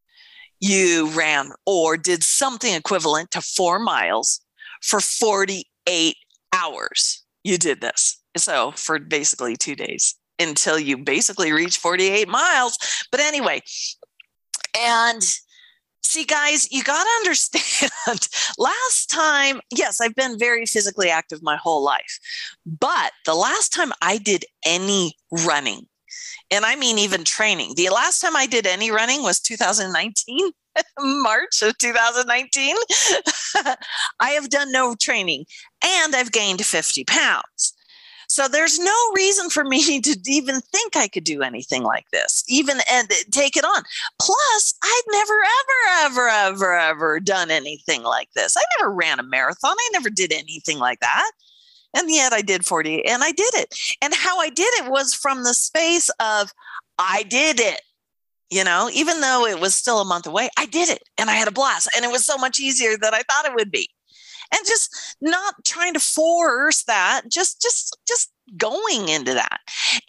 [0.61, 4.41] you ran or did something equivalent to four miles
[4.81, 6.17] for 48
[6.53, 7.25] hours.
[7.45, 8.23] You did this.
[8.37, 12.79] So for basically two days until you basically reach 48 miles.
[13.11, 13.63] But anyway,
[14.79, 15.23] and
[16.03, 21.57] see, guys, you got to understand last time, yes, I've been very physically active my
[21.57, 22.19] whole life,
[22.67, 25.15] but the last time I did any
[25.47, 25.87] running,
[26.51, 30.51] and I mean even training, the last time I did any running was 2019.
[31.01, 32.77] March of 2019.
[34.21, 35.45] I have done no training
[35.85, 37.75] and I've gained 50 pounds.
[38.31, 42.45] So there's no reason for me to even think I could do anything like this,
[42.49, 43.83] even and take it on.
[44.23, 48.57] Plus, I'd never, ever, ever, ever, ever done anything like this.
[48.57, 49.75] I never ran a marathon.
[49.77, 51.29] I never did anything like that.
[51.93, 53.75] And yet I did 40 and I did it.
[54.01, 56.53] And how I did it was from the space of
[57.01, 57.83] I did it
[58.53, 61.35] you know, even though it was still a month away, I did it and I
[61.35, 61.89] had a blast.
[61.95, 63.89] And it was so much easier than I thought it would be
[64.53, 69.61] and just not trying to force that just just just going into that.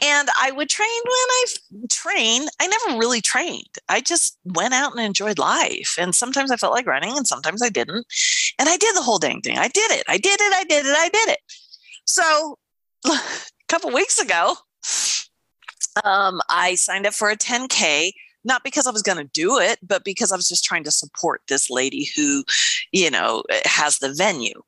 [0.02, 1.46] And i would train when i
[1.90, 3.76] train i never really trained.
[3.88, 5.96] I just went out and enjoyed life.
[6.00, 8.06] And sometimes i felt like running and sometimes i didn't.
[8.60, 9.58] And i did the whole dang thing.
[9.58, 10.04] I did it.
[10.08, 10.54] I did it.
[10.54, 10.96] I did it.
[10.98, 11.40] I did it.
[12.06, 12.58] So
[13.06, 13.20] a
[13.68, 14.56] couple weeks ago
[16.04, 18.12] um, i signed up for a 10k
[18.44, 20.92] not because I was going to do it, but because I was just trying to
[20.92, 22.44] support this lady who,
[22.92, 24.62] you know, eh, has the venue.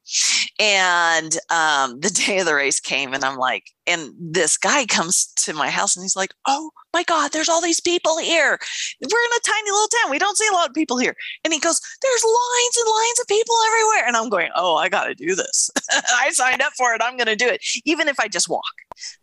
[0.60, 5.28] And um, the day of the race came, and I'm like, and this guy comes
[5.38, 8.60] to my house and he's like, Oh my God, there's all these people here.
[9.02, 10.12] We're in a tiny little town.
[10.12, 11.16] We don't see a lot of people here.
[11.44, 14.08] And he goes, There's lines and lines of people everywhere.
[14.08, 15.70] And I'm going, Oh, I got to do this.
[15.92, 17.02] I signed up for it.
[17.04, 18.64] I'm going to do it, even if I just walk.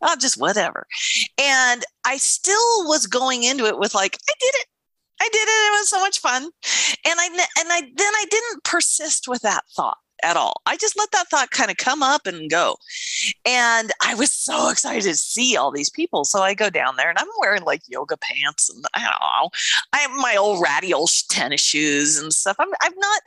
[0.02, 0.86] I'll just whatever.
[1.40, 4.66] And I still was going into it with like, I did it.
[5.22, 5.48] I did it.
[5.48, 6.42] It was so much fun.
[6.42, 10.60] And I and I then I didn't persist with that thought at all.
[10.66, 12.76] I just let that thought kind of come up and go.
[13.44, 16.24] And I was so excited to see all these people.
[16.24, 19.50] So I go down there and I'm wearing like yoga pants and I don't know,
[19.92, 22.56] I have my old ratty old tennis shoes and stuff.
[22.58, 23.22] I'm, I'm not,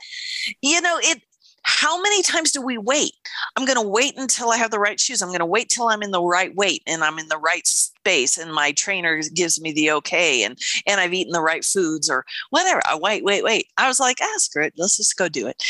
[0.62, 1.22] you know, it,
[1.64, 3.12] how many times do we wait?
[3.56, 5.22] I'm going to wait until I have the right shoes.
[5.22, 7.66] I'm going to wait till I'm in the right weight and I'm in the right
[7.66, 12.10] space and my trainer gives me the okay and and I've eaten the right foods
[12.10, 12.82] or whatever.
[12.86, 13.68] I wait, wait, wait.
[13.78, 14.74] I was like, ah, screw it.
[14.76, 15.62] Let's just go do it.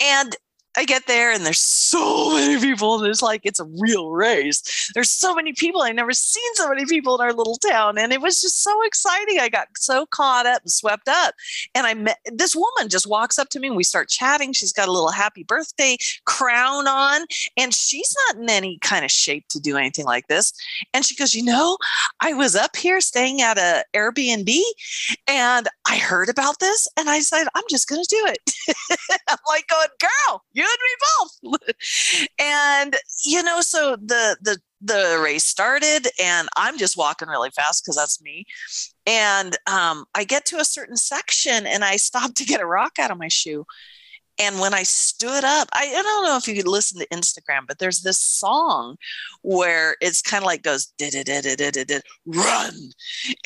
[0.00, 0.36] And
[0.80, 2.94] I get there and there's so many people.
[2.94, 4.90] And there's like, it's a real race.
[4.94, 5.82] There's so many people.
[5.82, 7.98] I never seen so many people in our little town.
[7.98, 9.38] And it was just so exciting.
[9.40, 11.34] I got so caught up and swept up.
[11.74, 14.54] And I met this woman just walks up to me and we start chatting.
[14.54, 17.26] She's got a little happy birthday crown on.
[17.58, 20.50] And she's not in any kind of shape to do anything like this.
[20.94, 21.76] And she goes, You know,
[22.22, 24.58] I was up here staying at a Airbnb
[25.28, 29.08] and I heard about this and I said, I'm just going to do it.
[29.28, 30.69] I'm like going, girl, you
[31.20, 31.60] both.
[32.38, 37.84] and you know, so the the the race started and I'm just walking really fast
[37.84, 38.46] because that's me.
[39.06, 42.92] And um, I get to a certain section and I stop to get a rock
[42.98, 43.66] out of my shoe.
[44.38, 47.66] And when I stood up, I, I don't know if you could listen to Instagram,
[47.68, 48.96] but there's this song
[49.42, 52.72] where it's kind of like goes, "Did did did did did did run.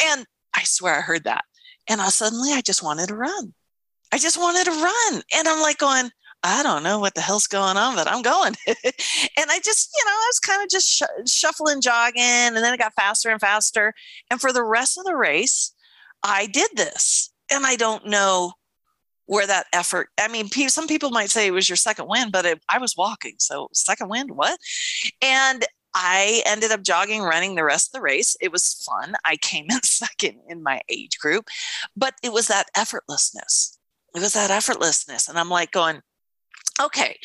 [0.06, 1.44] And I swear I heard that.
[1.88, 3.54] And I, suddenly I just wanted to run.
[4.12, 5.22] I just wanted to run.
[5.36, 6.10] And I'm like going,
[6.44, 8.54] I don't know what the hell's going on, but I'm going.
[8.66, 8.76] and
[9.50, 12.78] I just, you know, I was kind of just sh- shuffling, jogging, and then it
[12.78, 13.94] got faster and faster.
[14.30, 15.72] And for the rest of the race,
[16.22, 17.32] I did this.
[17.50, 18.52] And I don't know
[19.24, 22.44] where that effort, I mean, some people might say it was your second wind, but
[22.44, 23.36] it, I was walking.
[23.38, 24.58] So, second wind, what?
[25.22, 28.36] And I ended up jogging, running the rest of the race.
[28.42, 29.14] It was fun.
[29.24, 31.48] I came in second in my age group,
[31.96, 33.78] but it was that effortlessness.
[34.14, 35.28] It was that effortlessness.
[35.28, 36.02] And I'm like going,
[36.80, 37.18] okay,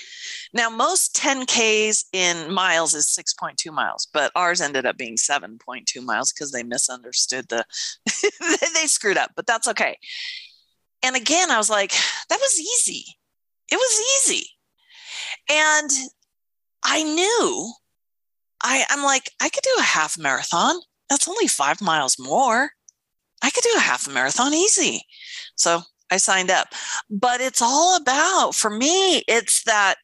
[0.54, 6.32] now most 10Ks in miles is 6.2 miles, but ours ended up being 7.2 miles
[6.32, 7.66] because they misunderstood the,
[8.74, 9.98] they screwed up, but that's okay.
[11.04, 11.92] And again, I was like,
[12.30, 13.06] that was easy.
[13.72, 14.48] It was easy.
[15.50, 15.90] And
[16.84, 17.74] I knew
[18.62, 20.76] I, I'm like, I could do a half marathon.
[21.10, 22.72] That's only five miles more.
[23.42, 25.02] I could do a half marathon easy.
[25.56, 25.82] So
[26.12, 26.74] I signed up.
[27.10, 29.96] But it's all about, for me, it's that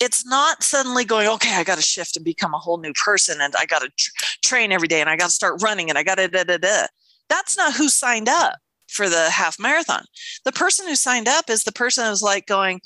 [0.00, 3.40] it's not suddenly going, okay, I got to shift and become a whole new person
[3.40, 4.10] and I got to tr-
[4.44, 6.56] train every day and I got to start running and I got to da da
[6.56, 6.86] da.
[7.28, 10.04] That's not who signed up for the half marathon.
[10.44, 12.80] The person who signed up is the person who's like going,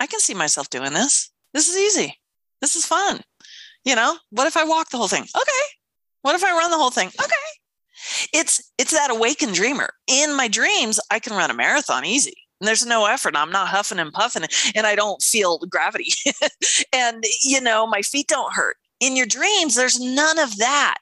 [0.00, 1.30] I can see myself doing this.
[1.54, 2.18] This is easy.
[2.60, 3.20] This is fun.
[3.84, 5.22] You know, what if I walk the whole thing?
[5.22, 5.64] Okay.
[6.22, 7.08] What if I run the whole thing?
[7.08, 7.34] Okay.
[8.32, 9.90] It's it's that awakened dreamer.
[10.06, 12.34] In my dreams, I can run a marathon easy.
[12.60, 13.36] And there's no effort.
[13.36, 14.44] I'm not huffing and puffing
[14.74, 16.12] and I don't feel gravity.
[16.92, 18.76] and you know, my feet don't hurt.
[19.00, 20.98] In your dreams, there's none of that.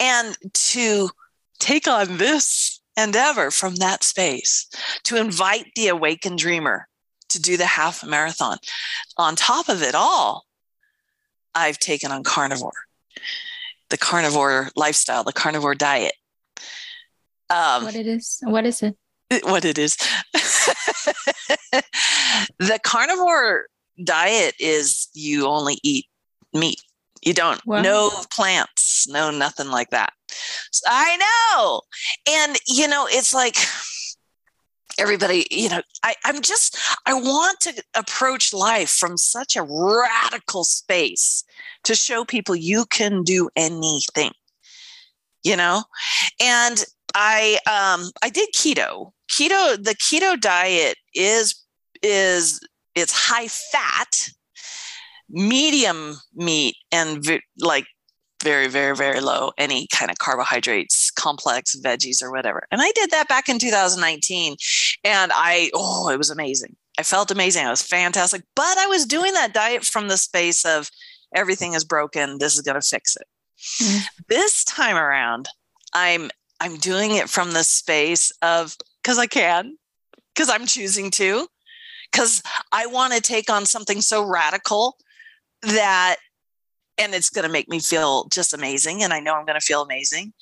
[0.00, 1.10] And to
[1.58, 4.68] take on this endeavor from that space,
[5.04, 6.88] to invite the awakened dreamer
[7.30, 8.58] to do the half marathon.
[9.16, 10.44] On top of it all,
[11.54, 12.86] I've taken on carnivore,
[13.90, 16.14] the carnivore lifestyle, the carnivore diet.
[17.50, 18.38] Um, what it is?
[18.42, 18.96] What is it?
[19.44, 19.96] What it is?
[22.58, 23.66] the carnivore
[24.02, 26.06] diet is you only eat
[26.52, 26.80] meat.
[27.22, 27.82] You don't wow.
[27.82, 30.12] no plants, no nothing like that.
[30.86, 31.82] I know,
[32.30, 33.56] and you know it's like
[34.98, 40.64] everybody, you know, I, I'm just, I want to approach life from such a radical
[40.64, 41.44] space
[41.88, 44.30] to show people you can do anything,
[45.42, 45.82] you know?
[46.38, 49.12] And I, um, I did keto.
[49.30, 51.54] Keto, the keto diet is,
[52.02, 52.60] is,
[52.94, 54.28] it's high fat,
[55.30, 57.24] medium meat, and
[57.58, 57.86] like
[58.42, 62.66] very, very, very low any kind of carbohydrates, complex veggies or whatever.
[62.70, 64.56] And I did that back in 2019.
[65.04, 66.76] And I, oh, it was amazing.
[66.98, 67.66] I felt amazing.
[67.66, 68.42] It was fantastic.
[68.54, 70.90] But I was doing that diet from the space of
[71.34, 72.38] everything is broken.
[72.38, 73.26] This is going to fix it.
[73.82, 74.22] Mm-hmm.
[74.28, 75.48] This time around,
[75.94, 79.76] I'm I'm doing it from the space of because I can,
[80.34, 81.46] because I'm choosing to,
[82.10, 84.96] because I want to take on something so radical
[85.62, 86.16] that
[86.98, 89.64] and it's going to make me feel just amazing and i know i'm going to
[89.64, 90.32] feel amazing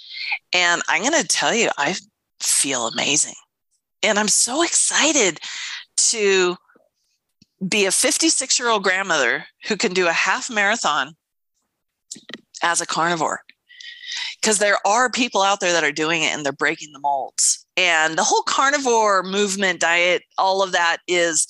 [0.53, 1.95] and i'm going to tell you i
[2.41, 3.35] feel amazing
[4.03, 5.39] and i'm so excited
[5.97, 6.57] to
[7.67, 11.17] be a 56 year old grandmother who can do a half marathon
[12.63, 13.41] as a carnivore.
[14.41, 17.67] Because there are people out there that are doing it and they're breaking the molds.
[17.77, 21.47] And the whole carnivore movement diet all of that is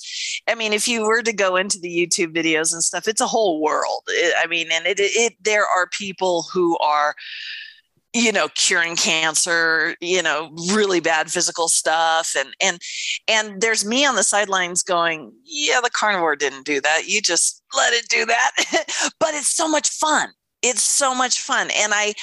[0.48, 3.26] i mean if you were to go into the youtube videos and stuff it's a
[3.26, 4.02] whole world.
[4.08, 7.14] It, i mean and it, it there are people who are
[8.16, 12.80] you know curing cancer you know really bad physical stuff and and
[13.28, 17.02] and there's me on the sidelines going yeah the carnivore didn't do that.
[17.06, 18.52] You just let it do that.
[19.20, 20.30] But it's so much fun.
[20.62, 21.68] It's so much fun.
[21.76, 22.14] And i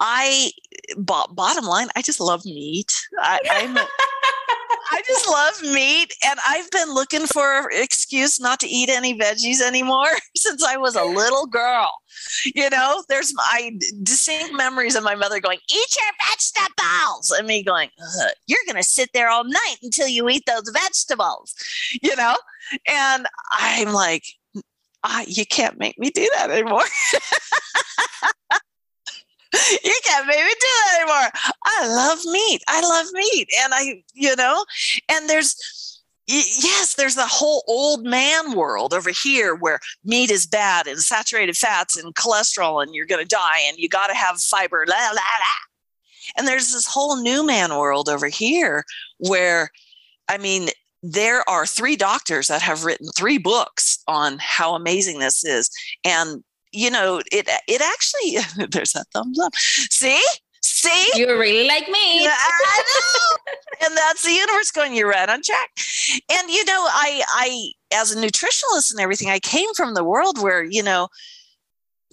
[0.00, 0.50] i
[0.98, 2.92] bottom line i just love meat.
[3.20, 3.74] I, i'm
[4.96, 9.18] I just love meat, and I've been looking for an excuse not to eat any
[9.18, 11.90] veggies anymore since I was a little girl.
[12.54, 13.72] You know, there's my
[14.02, 17.90] distinct memories of my mother going, "Eat your vegetables," and me going,
[18.46, 21.54] "You're to sit there all night until you eat those vegetables,"
[22.02, 22.34] you know,
[22.88, 24.24] and I'm like,
[25.26, 26.84] "You can't make me do that anymore."
[29.84, 31.30] you can't make me do that anymore.
[31.64, 32.62] I love meat.
[32.68, 33.48] I love meat.
[33.62, 34.64] And I, you know,
[35.10, 40.86] and there's, yes, there's the whole old man world over here where meat is bad
[40.86, 44.40] and saturated fats and cholesterol and you're going to die and you got to have
[44.40, 44.84] fiber.
[44.88, 45.56] La, la, la.
[46.36, 48.84] And there's this whole new man world over here
[49.18, 49.70] where,
[50.28, 50.70] I mean,
[51.02, 55.70] there are three doctors that have written three books on how amazing this is.
[56.04, 56.42] And
[56.76, 59.54] you know, it it actually there's a thumbs up.
[59.56, 60.22] See?
[60.62, 61.06] See?
[61.14, 62.26] You really like me.
[62.26, 62.82] I
[63.46, 63.86] know.
[63.86, 65.70] and that's the universe going, you're right on track.
[66.30, 70.42] And you know, I I as a nutritionalist and everything, I came from the world
[70.42, 71.08] where, you know,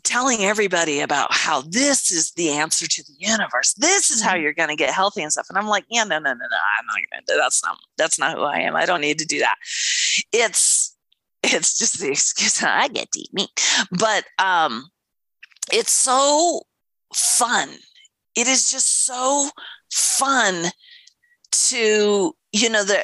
[0.03, 3.73] telling everybody about how this is the answer to the universe.
[3.73, 4.43] This is how mm-hmm.
[4.43, 5.47] you're going to get healthy and stuff.
[5.49, 6.57] And I'm like, yeah, no, no, no, no.
[6.79, 7.25] I'm not going to.
[7.25, 7.37] Do that.
[7.37, 7.77] That's not.
[7.97, 8.75] That's not who I am.
[8.75, 9.55] I don't need to do that.
[10.31, 10.82] It's
[11.53, 13.85] it's just the excuse I get to eat meat.
[13.91, 14.89] But um,
[15.71, 16.61] it's so
[17.13, 17.69] fun.
[18.35, 19.49] It is just so
[19.91, 20.71] fun
[21.51, 22.99] to, you know, the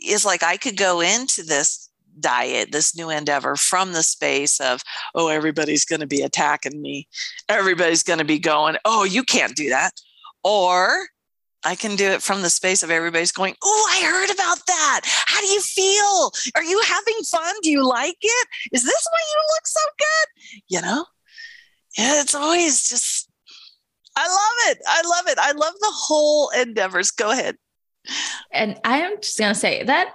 [0.00, 4.80] is like I could go into this diet, this new endeavor from the space of,
[5.14, 7.06] oh, everybody's going to be attacking me.
[7.48, 9.92] Everybody's going to be going, oh, you can't do that.
[10.42, 11.06] Or
[11.64, 15.00] I can do it from the space of everybody's going, Oh, I heard about that.
[15.04, 16.32] How do you feel?
[16.54, 17.54] Are you having fun?
[17.62, 18.48] Do you like it?
[18.72, 20.62] Is this why you look so good?
[20.68, 21.06] You know?
[21.98, 23.28] Yeah, it's always just,
[24.16, 24.78] I love it.
[24.86, 25.38] I love it.
[25.38, 27.10] I love the whole endeavors.
[27.10, 27.56] Go ahead.
[28.52, 30.14] And I am just going to say that,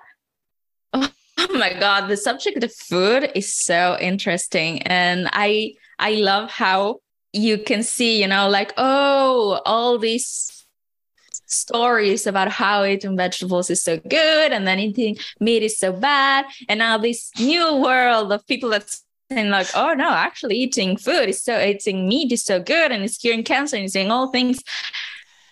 [0.93, 4.81] oh, oh my God, the subject of food is so interesting.
[4.83, 7.01] And I, I love how
[7.33, 10.54] you can see, you know, like, oh, all these
[11.45, 16.45] stories about how eating vegetables is so good and then eating meat is so bad.
[16.69, 21.29] And now this new world of people that's saying like, oh no, actually eating food
[21.29, 24.31] is so eating meat is so good and it's curing cancer and it's doing all
[24.31, 24.59] things.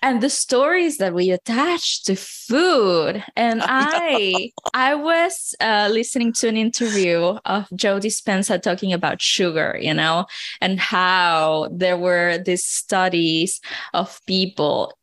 [0.01, 3.23] And the stories that we attach to food.
[3.37, 9.77] And I I was uh, listening to an interview of Joe Dispenza talking about sugar,
[9.79, 10.25] you know,
[10.59, 13.61] and how there were these studies
[13.93, 14.93] of people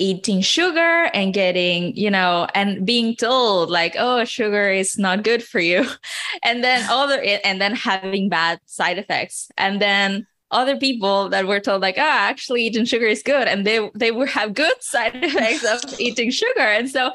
[0.00, 5.44] eating sugar and getting, you know, and being told like, oh, sugar is not good
[5.44, 5.86] for you.
[6.42, 9.50] And then other and then having bad side effects.
[9.58, 13.46] And then other people that were told like, oh, actually eating sugar is good.
[13.46, 16.60] And they they would have good side effects of eating sugar.
[16.60, 17.12] And so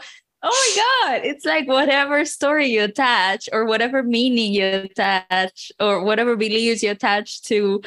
[0.48, 1.26] Oh my God.
[1.26, 6.91] It's like whatever story you attach or whatever meaning you attach or whatever beliefs you
[6.91, 7.82] attach to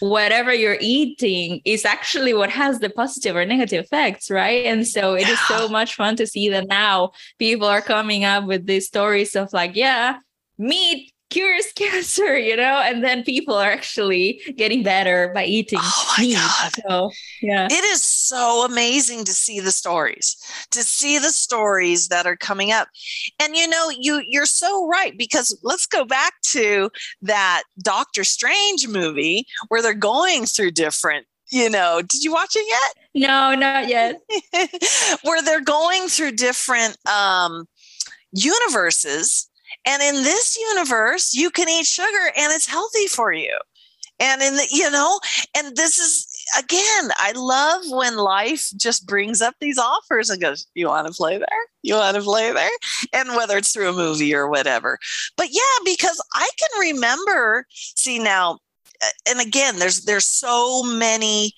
[0.00, 4.66] whatever you're eating is actually what has the positive or negative effects, right?
[4.66, 8.44] And so it is so much fun to see that now people are coming up
[8.44, 10.18] with these stories of like, yeah,
[10.58, 15.80] meat cures cancer, you know, and then people are actually getting better by eating.
[15.82, 16.34] Oh my meat.
[16.36, 16.72] God.
[16.88, 17.10] So,
[17.42, 17.66] yeah.
[17.70, 20.36] It is so amazing to see the stories,
[20.70, 22.88] to see the stories that are coming up.
[23.42, 26.90] And you know, you you're so right because let's go back to
[27.22, 32.66] that Doctor Strange movie where they're going through different you know, did you watch it
[32.66, 33.28] yet?
[33.28, 34.18] No, not yet.
[35.22, 37.66] where they're going through different um
[38.32, 39.48] universes
[39.86, 43.56] and in this universe, you can eat sugar and it's healthy for you.
[44.20, 45.18] And in the, you know,
[45.56, 46.26] and this is
[46.58, 51.12] again, I love when life just brings up these offers and goes, You want to
[51.12, 51.64] play there?
[51.82, 52.70] You want to play there?
[53.12, 54.98] And whether it's through a movie or whatever.
[55.36, 58.58] But yeah, because I can remember, see now,
[59.02, 61.52] uh, and again, there's there's so many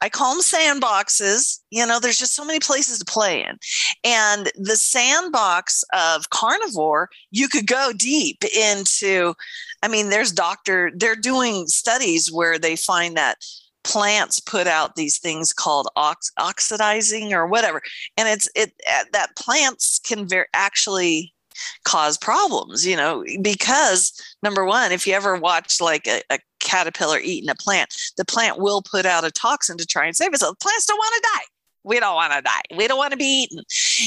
[0.00, 1.60] I call them sandboxes.
[1.70, 3.58] You know, there's just so many places to play in.
[4.04, 9.34] And the sandbox of carnivore, you could go deep into,
[9.82, 13.38] I mean, there's doctor, they're doing studies where they find that
[13.84, 17.80] plants put out these things called ox- oxidizing or whatever
[18.18, 18.72] and it's it
[19.12, 21.32] that plants can very actually
[21.84, 27.18] cause problems you know because number one if you ever watch like a, a caterpillar
[27.18, 30.58] eating a plant, the plant will put out a toxin to try and save itself.
[30.60, 31.44] Plants don't want to die.
[31.84, 32.76] We don't want to die.
[32.76, 33.62] We don't want to be eaten,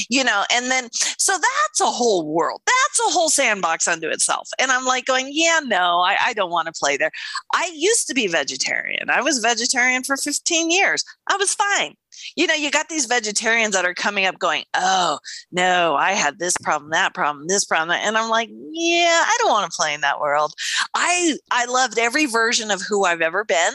[0.08, 0.44] you know.
[0.54, 2.60] And then, so that's a whole world.
[2.64, 4.48] That's a whole sandbox unto itself.
[4.60, 7.10] And I'm like going, yeah, no, I, I don't want to play there.
[7.52, 9.10] I used to be vegetarian.
[9.10, 11.02] I was vegetarian for 15 years.
[11.28, 11.96] I was fine.
[12.36, 15.18] You know, you got these vegetarians that are coming up going, oh,
[15.50, 17.98] no, I had this problem, that problem, this problem.
[18.02, 20.52] And I'm like, yeah, I don't want to play in that world.
[20.94, 23.74] I, I loved every version of who I've ever been.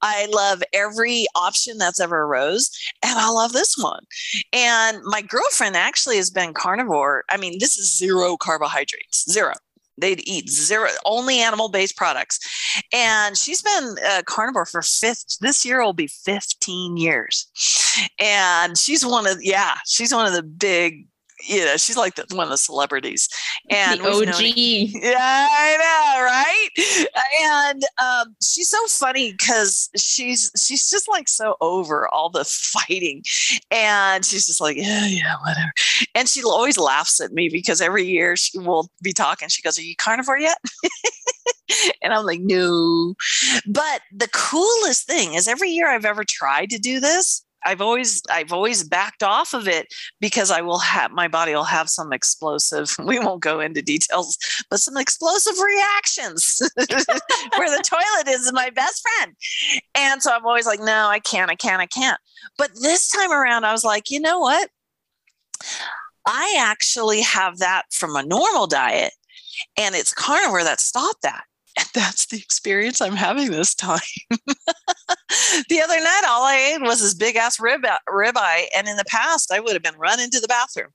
[0.00, 2.70] I love every option that's ever arose.
[3.02, 4.04] And I love this one.
[4.52, 7.24] And my girlfriend actually has been carnivore.
[7.30, 9.54] I mean, this is zero carbohydrates, zero
[10.02, 12.38] they'd eat zero only animal based products
[12.92, 17.48] and she's been a carnivore for fifth this year will be 15 years
[18.18, 21.06] and she's one of yeah she's one of the big
[21.48, 23.28] you know, she's like the, one of the celebrities.
[23.70, 24.42] And the OG.
[24.44, 26.68] yeah, I know, right?
[27.42, 33.22] And um, she's so funny because she's she's just like so over all the fighting,
[33.70, 35.72] and she's just like, yeah, yeah, whatever.
[36.14, 39.48] And she always laughs at me because every year she will be talking.
[39.48, 40.58] She goes, "Are you carnivore yet?"
[42.02, 43.14] and I'm like, no.
[43.66, 48.22] But the coolest thing is every year I've ever tried to do this, I've always
[48.28, 49.86] I've always backed off of it
[50.20, 52.94] because I will have my body will have some explosive.
[53.12, 54.38] We won't go into details,
[54.70, 59.36] but some explosive reactions where the toilet is my best friend.
[59.94, 62.18] And so I'm always like, no, I can't, I can't, I can't.
[62.56, 64.70] But this time around, I was like, you know what?
[66.26, 69.12] I actually have that from a normal diet,
[69.76, 71.44] and it's carnivore that stopped that.
[71.78, 74.00] And that's the experience I'm having this time.
[74.30, 79.04] the other night, all I ate was this big ass rib ribeye, and in the
[79.06, 80.90] past, I would have been run into the bathroom.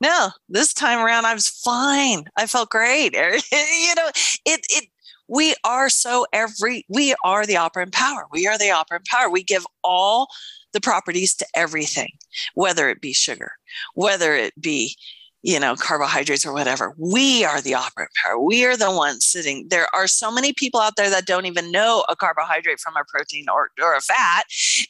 [0.00, 2.24] No, this time around, I was fine.
[2.36, 3.14] I felt great.
[3.14, 4.08] you know,
[4.44, 4.84] it it
[5.28, 8.26] we are so every we are the operant power.
[8.30, 9.30] We are the operant power.
[9.30, 10.28] We give all
[10.72, 12.10] the properties to everything,
[12.54, 13.52] whether it be sugar,
[13.94, 14.96] whether it be
[15.44, 16.94] you know, carbohydrates or whatever.
[16.96, 18.40] We are the operant power.
[18.40, 19.68] We are the ones sitting.
[19.68, 23.04] There are so many people out there that don't even know a carbohydrate from a
[23.06, 24.44] protein or, or a fat.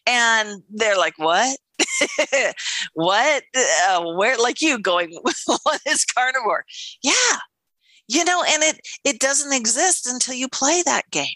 [0.07, 1.59] And they're like, what?
[2.95, 3.43] what?
[3.89, 6.65] Uh, where, like you going, what is carnivore?
[7.03, 7.39] Yeah.
[8.09, 11.27] You know, and it it doesn't exist until you play that game.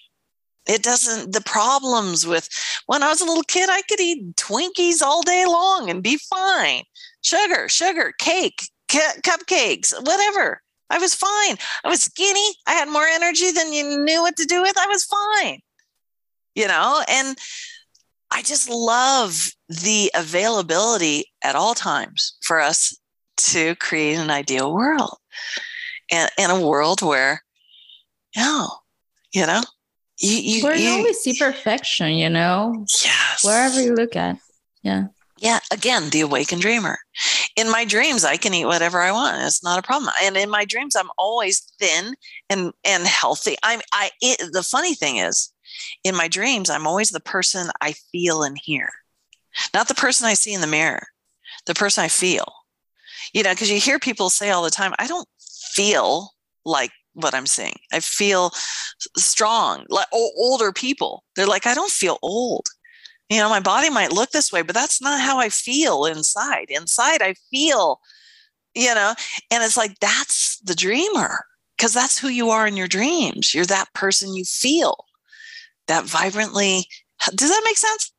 [0.68, 2.48] It doesn't, the problems with
[2.86, 6.18] when I was a little kid, I could eat Twinkies all day long and be
[6.18, 6.82] fine.
[7.22, 10.60] Sugar, sugar, cake, cupcakes, whatever.
[10.90, 11.56] I was fine.
[11.84, 12.54] I was skinny.
[12.66, 14.76] I had more energy than you knew what to do with.
[14.78, 15.60] I was fine.
[16.54, 17.38] You know, and
[18.30, 22.94] I just love the availability at all times for us
[23.38, 25.16] to create an ideal world
[26.10, 27.42] and in a world where,
[28.36, 28.68] know,
[29.32, 29.62] you know,
[30.18, 33.44] you, you, where you, you always see perfection, you know, yes.
[33.44, 34.38] wherever you look at.
[34.82, 35.06] Yeah.
[35.38, 35.60] Yeah.
[35.72, 36.98] Again, the awakened dreamer
[37.58, 40.48] in my dreams i can eat whatever i want it's not a problem and in
[40.48, 42.14] my dreams i'm always thin
[42.48, 45.52] and and healthy i'm i it, the funny thing is
[46.04, 48.90] in my dreams i'm always the person i feel and hear
[49.74, 51.08] not the person i see in the mirror
[51.66, 52.46] the person i feel
[53.32, 55.28] you know because you hear people say all the time i don't
[55.78, 56.30] feel
[56.64, 57.78] like what i'm saying.
[57.92, 58.50] i feel
[59.16, 62.68] strong like older people they're like i don't feel old
[63.28, 66.66] you know, my body might look this way, but that's not how I feel inside.
[66.70, 68.00] Inside, I feel,
[68.74, 69.14] you know,
[69.50, 71.44] and it's like that's the dreamer
[71.76, 73.54] because that's who you are in your dreams.
[73.54, 75.04] You're that person you feel
[75.88, 76.86] that vibrantly.
[77.34, 78.12] Does that make sense?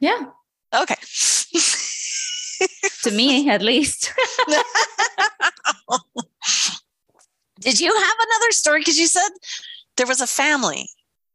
[0.00, 0.26] Yeah.
[0.74, 0.96] Okay.
[3.02, 4.12] to me, at least.
[7.62, 8.80] Did you have another story?
[8.80, 9.28] Because you said
[9.96, 10.88] there was a family.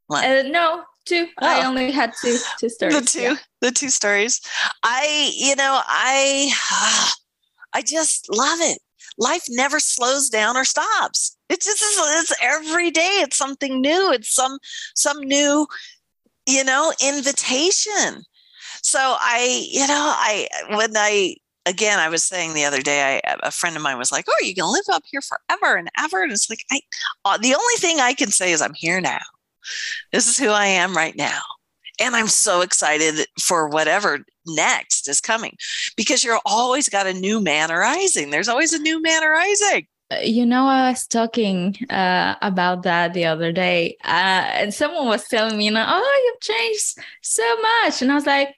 [0.09, 1.27] Uh, no, two.
[1.41, 1.47] Oh.
[1.47, 2.99] I only had two two stories.
[2.99, 3.35] The two, yeah.
[3.61, 4.41] the two stories.
[4.83, 6.51] I, you know, I,
[7.73, 8.79] I just love it.
[9.17, 11.37] Life never slows down or stops.
[11.49, 11.97] It just is.
[12.21, 13.19] It's every day.
[13.21, 14.11] It's something new.
[14.11, 14.59] It's some
[14.95, 15.65] some new,
[16.47, 18.23] you know, invitation.
[18.83, 21.35] So I, you know, I when I
[21.67, 24.43] again, I was saying the other day, I, a friend of mine was like, "Oh,
[24.43, 26.81] you can live up here forever and ever," and it's like, I,
[27.25, 29.19] uh, the only thing I can say is I'm here now.
[30.11, 31.41] This is who I am right now.
[31.99, 35.57] And I'm so excited for whatever next is coming
[35.95, 38.29] because you're always got a new man arising.
[38.29, 39.87] There's always a new man arising.
[40.11, 45.07] Uh, you know, I was talking uh, about that the other day, uh, and someone
[45.07, 48.01] was telling me, you know, oh, you've changed so much.
[48.01, 48.55] And I was like,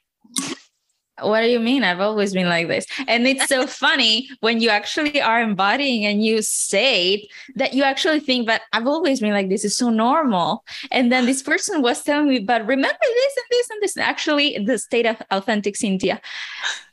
[1.22, 1.84] what do you mean?
[1.84, 2.86] I've always been like this.
[3.08, 8.20] And it's so funny when you actually are embodying and you say that you actually
[8.20, 10.64] think, but I've always been like this is so normal.
[10.90, 13.96] And then this person was telling me, but remember this and this and this.
[13.96, 16.20] Actually, the state of authentic Cynthia.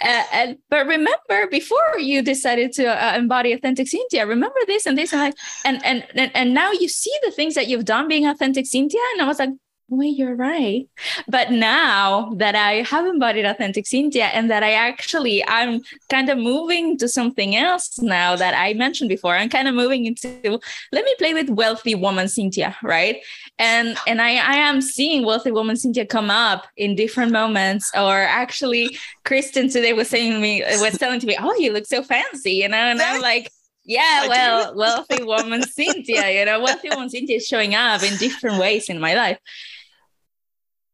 [0.03, 4.97] Uh, and but remember before you decided to uh, embody authentic Cynthia, remember this and
[4.97, 8.07] this and like, and, and and and now you see the things that you've done
[8.07, 9.01] being authentic Cynthia.
[9.13, 9.49] And I was like,
[9.89, 10.88] wait, you're right.
[11.27, 16.38] But now that I have embodied authentic Cynthia and that I actually I'm kind of
[16.38, 19.35] moving to something else now that I mentioned before.
[19.35, 20.59] I'm kind of moving into
[20.91, 23.17] let me play with wealthy woman Cynthia, right?
[23.59, 27.89] And and I, I am seeing wealthy woman Cynthia come up in different moments.
[27.95, 31.85] Or actually Kristen today was saying to me was telling to me, Oh, you look
[31.85, 33.51] so fancy, you know, and I'm like
[33.89, 38.17] yeah, I well, wealthy woman Cynthia, you know, wealthy woman Cynthia is showing up in
[38.17, 39.39] different ways in my life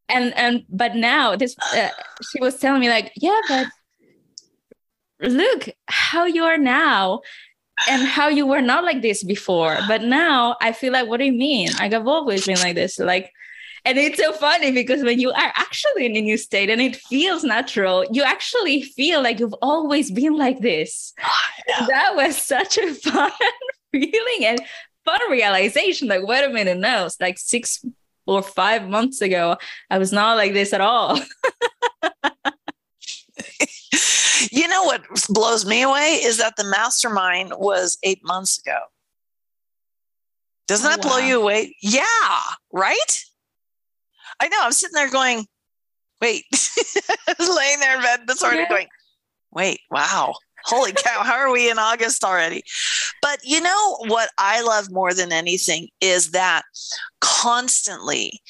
[0.08, 1.88] and and but now this uh,
[2.30, 3.66] she was telling me like yeah but
[5.20, 7.20] look how you are now
[7.88, 9.78] and how you were not like this before.
[9.88, 11.70] But now i feel like what do you mean?
[11.78, 12.98] Like i've always been like this.
[12.98, 13.30] Like
[13.86, 16.96] and it's so funny because when you are actually in a new state and it
[16.96, 21.12] feels natural you actually feel like you've always been like this.
[21.88, 23.32] That was such a fun
[23.92, 24.60] feeling and
[25.04, 26.08] fun realization.
[26.08, 27.84] Like wait a minute no it's like six
[28.26, 29.56] or five months ago,
[29.90, 31.18] I was not like this at all.
[34.50, 38.78] you know what blows me away is that the mastermind was eight months ago.
[40.66, 41.76] Doesn't oh, that blow you away?
[41.82, 42.40] Yeah,
[42.72, 43.24] right?
[44.40, 44.58] I know.
[44.62, 45.46] I'm sitting there going,
[46.20, 46.44] wait,
[47.38, 48.68] laying there in bed this morning yeah.
[48.68, 48.88] going,
[49.52, 50.34] wait, wow
[50.64, 52.62] holy cow, how are we in August already?
[53.22, 56.62] But you know what I love more than anything is that
[57.20, 58.40] constantly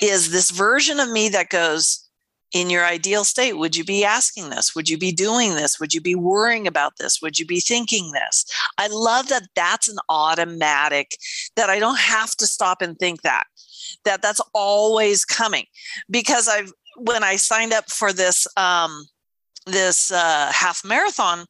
[0.00, 2.06] is this version of me that goes,
[2.52, 4.74] in your ideal state, would you be asking this?
[4.74, 5.80] Would you be doing this?
[5.80, 7.20] Would you be worrying about this?
[7.20, 8.46] Would you be thinking this?
[8.78, 11.16] I love that that's an automatic,
[11.56, 13.44] that I don't have to stop and think that,
[14.04, 15.64] that that's always coming.
[16.08, 19.06] Because I've, when I signed up for this, um,
[19.66, 21.46] this uh, half marathon,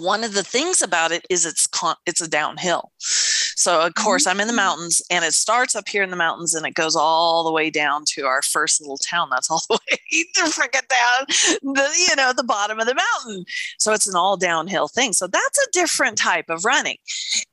[0.00, 2.92] one of the things about it is it's con- it's a downhill.
[2.98, 4.56] So of course I'm in the mm-hmm.
[4.56, 7.70] mountains and it starts up here in the mountains and it goes all the way
[7.70, 9.28] down to our first little town.
[9.30, 13.44] That's all the way to freaking down the you know the bottom of the mountain.
[13.78, 15.12] So it's an all downhill thing.
[15.12, 16.96] So that's a different type of running.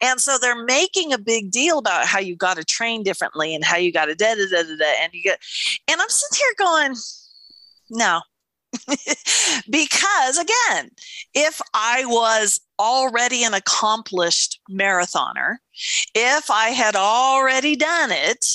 [0.02, 3.64] And so they're making a big deal about how you got to train differently and
[3.64, 5.40] how you got to da da da da da and you get
[5.88, 6.96] and I'm sitting here going,
[7.90, 8.22] no,
[9.70, 10.91] because again,
[11.34, 15.57] if I was already an accomplished marathoner,
[16.15, 18.45] if I had already done it,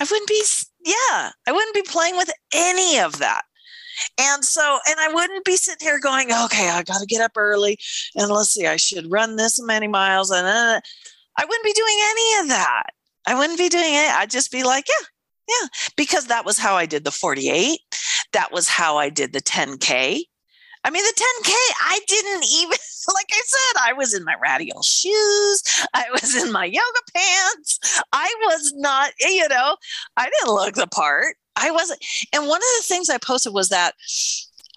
[0.00, 0.42] I wouldn't be,
[0.84, 3.42] yeah, I wouldn't be playing with any of that.
[4.20, 7.32] And so, and I wouldn't be sitting here going, okay, I got to get up
[7.36, 7.78] early
[8.16, 10.30] and let's see, I should run this many miles.
[10.30, 10.80] And uh,
[11.36, 12.84] I wouldn't be doing any of that.
[13.26, 14.10] I wouldn't be doing it.
[14.10, 15.06] I'd just be like, yeah,
[15.48, 17.78] yeah, because that was how I did the 48.
[18.34, 20.22] That was how I did the 10K.
[20.86, 22.76] I mean, the 10K, I didn't even,
[23.14, 25.62] like I said, I was in my radial shoes.
[25.94, 28.02] I was in my yoga pants.
[28.12, 29.76] I was not, you know,
[30.16, 31.36] I didn't look the part.
[31.56, 32.04] I wasn't.
[32.34, 33.94] And one of the things I posted was that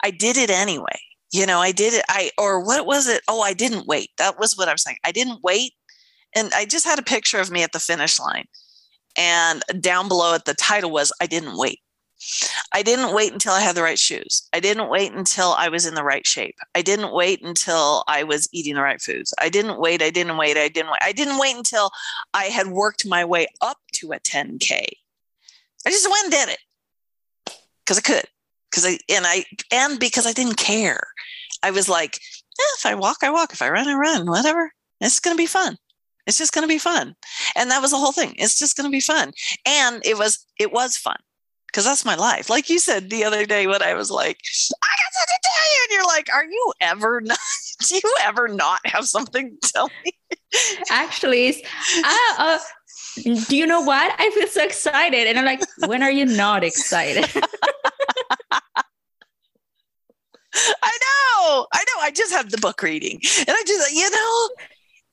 [0.04, 1.00] I did it anyway.
[1.34, 2.06] You know, I did it.
[2.08, 3.22] I, or what was it?
[3.28, 4.12] Oh, I didn't wait.
[4.18, 4.98] That was what I was saying.
[5.04, 5.74] I didn't wait.
[6.36, 8.46] And I just had a picture of me at the finish line.
[9.18, 11.80] And down below it, the title was I Didn't Wait.
[12.74, 14.48] I didn't wait until I had the right shoes.
[14.54, 16.56] I didn't wait until I was in the right shape.
[16.76, 19.34] I didn't wait until I was eating the right foods.
[19.40, 20.02] I didn't wait.
[20.02, 20.58] I didn't wait.
[20.58, 21.00] I didn't wait.
[21.02, 21.92] I didn't wait until
[22.34, 24.88] I had worked my way up to a 10K.
[25.86, 27.56] I just went and did it
[27.86, 28.26] because I could.
[28.70, 31.02] Because I and I and because I didn't care.
[31.64, 33.54] I was like, eh, if I walk, I walk.
[33.54, 34.28] If I run, I run.
[34.28, 34.74] Whatever.
[35.00, 35.78] It's gonna be fun.
[36.26, 37.16] It's just going to be fun.
[37.56, 38.36] And that was the whole thing.
[38.38, 39.32] It's just going to be fun.
[39.66, 41.16] And it was it was fun
[41.68, 42.50] because that's my life.
[42.50, 45.64] Like you said the other day when I was like, I got something to tell
[45.64, 45.84] you.
[45.84, 47.38] And you're like, are you ever not,
[47.88, 50.12] do you ever not have something to tell me?
[50.90, 51.64] Actually,
[52.04, 52.60] I, uh,
[53.48, 54.16] do you know what?
[54.18, 55.28] I feel so excited.
[55.28, 57.26] And I'm like, when are you not excited?
[60.54, 61.68] I know.
[61.74, 62.02] I know.
[62.02, 63.20] I just have the book reading.
[63.40, 64.50] And I just, you know,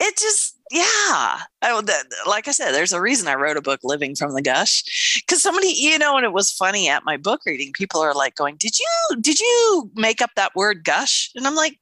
[0.00, 1.38] it just yeah.
[1.62, 4.42] Oh, I, like i said there's a reason i wrote a book living from the
[4.42, 8.14] gush because somebody you know and it was funny at my book reading people are
[8.14, 11.30] like going did you did you make up that word gush?
[11.34, 11.78] And i'm like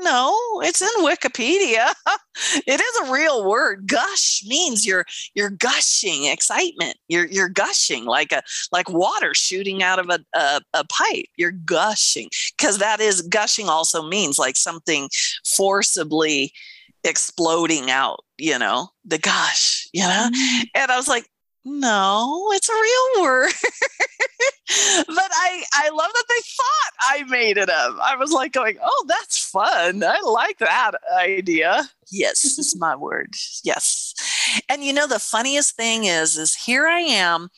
[0.00, 1.92] no it's in wikipedia.
[2.66, 3.86] It is a real word.
[3.86, 5.04] Gush means you're
[5.34, 6.96] you're gushing excitement.
[7.06, 11.26] You're you're gushing like a like water shooting out of a, a, a pipe.
[11.36, 15.08] You're gushing because that is gushing also means like something
[15.44, 16.52] forcibly
[17.04, 20.30] exploding out, you know, the gosh, you know?
[20.32, 20.62] Mm-hmm.
[20.74, 21.28] And I was like,
[21.64, 23.52] no, it's a real word.
[25.06, 27.96] but I I love that they thought I made it up.
[28.02, 30.04] I was like going, oh, that's fun.
[30.04, 31.88] I like that idea.
[32.10, 33.34] Yes, it's my word.
[33.62, 34.14] Yes.
[34.68, 37.48] And you know, the funniest thing is, is here I am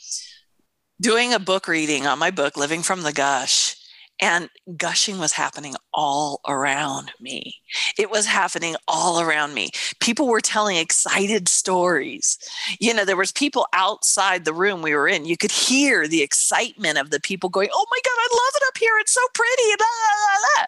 [1.01, 3.77] doing a book reading on my book, Living from the Gush
[4.21, 7.57] and gushing was happening all around me.
[7.99, 9.71] It was happening all around me.
[10.01, 12.39] People were telling excited stories.
[12.81, 15.27] You know, there was people outside the room we were in.
[15.27, 18.69] You could hear the excitement of the people going, "Oh my god, I love it
[18.69, 18.99] up here.
[18.99, 20.47] It's so pretty." Blah, blah, blah.
[20.59, 20.67] Ah.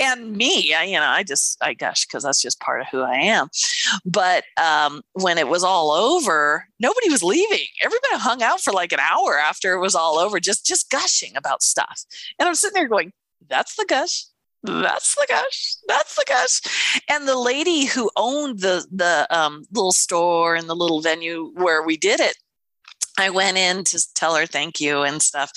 [0.00, 3.00] And me, I, you know, I just I gush because that's just part of who
[3.00, 3.48] I am.
[4.04, 7.66] But um, when it was all over, nobody was leaving.
[7.82, 11.36] Everybody hung out for like an hour after it was all over, just just gushing
[11.36, 12.04] about stuff.
[12.38, 13.12] And I'm sitting there going,
[13.48, 14.24] that's the gush.
[14.62, 15.76] That's the gush.
[15.88, 17.02] That's the gush.
[17.08, 21.82] And the lady who owned the the um, little store and the little venue where
[21.82, 22.36] we did it,
[23.20, 25.52] I went in to tell her thank you and stuff.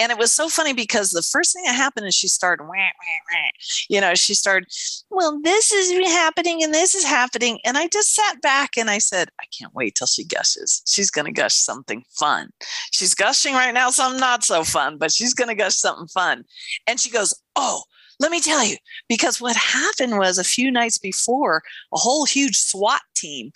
[0.00, 2.70] And it was so funny because the first thing that happened is she started, wah,
[2.70, 3.50] wah, wah.
[3.88, 4.68] you know, she started,
[5.10, 7.58] well, this is happening and this is happening.
[7.64, 10.82] And I just sat back and I said, I can't wait till she gushes.
[10.86, 12.50] She's going to gush something fun.
[12.90, 16.44] She's gushing right now, something not so fun, but she's going to gush something fun.
[16.86, 17.82] And she goes, Oh,
[18.18, 18.76] let me tell you,
[19.08, 21.62] because what happened was a few nights before,
[21.92, 23.52] a whole huge SWAT team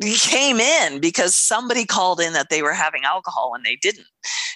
[0.00, 4.06] came in because somebody called in that they were having alcohol when they didn't.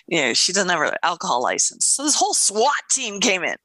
[0.06, 1.86] You know, she doesn't have an alcohol license.
[1.86, 3.56] So this whole SWAT team came in.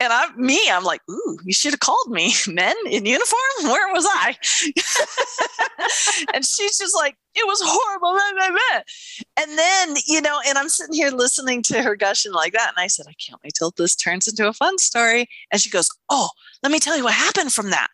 [0.00, 2.34] And I me, I'm like, ooh, you should have called me.
[2.48, 3.38] Men in uniform?
[3.62, 4.36] Where was I?
[6.34, 8.12] and she's just like, it was horrible.
[8.12, 8.82] Blah, blah, blah.
[9.38, 12.72] And then, you know, and I'm sitting here listening to her gushing like that.
[12.76, 15.26] And I said, I can't wait till this turns into a fun story.
[15.52, 16.28] And she goes, Oh,
[16.62, 17.88] let me tell you what happened from that.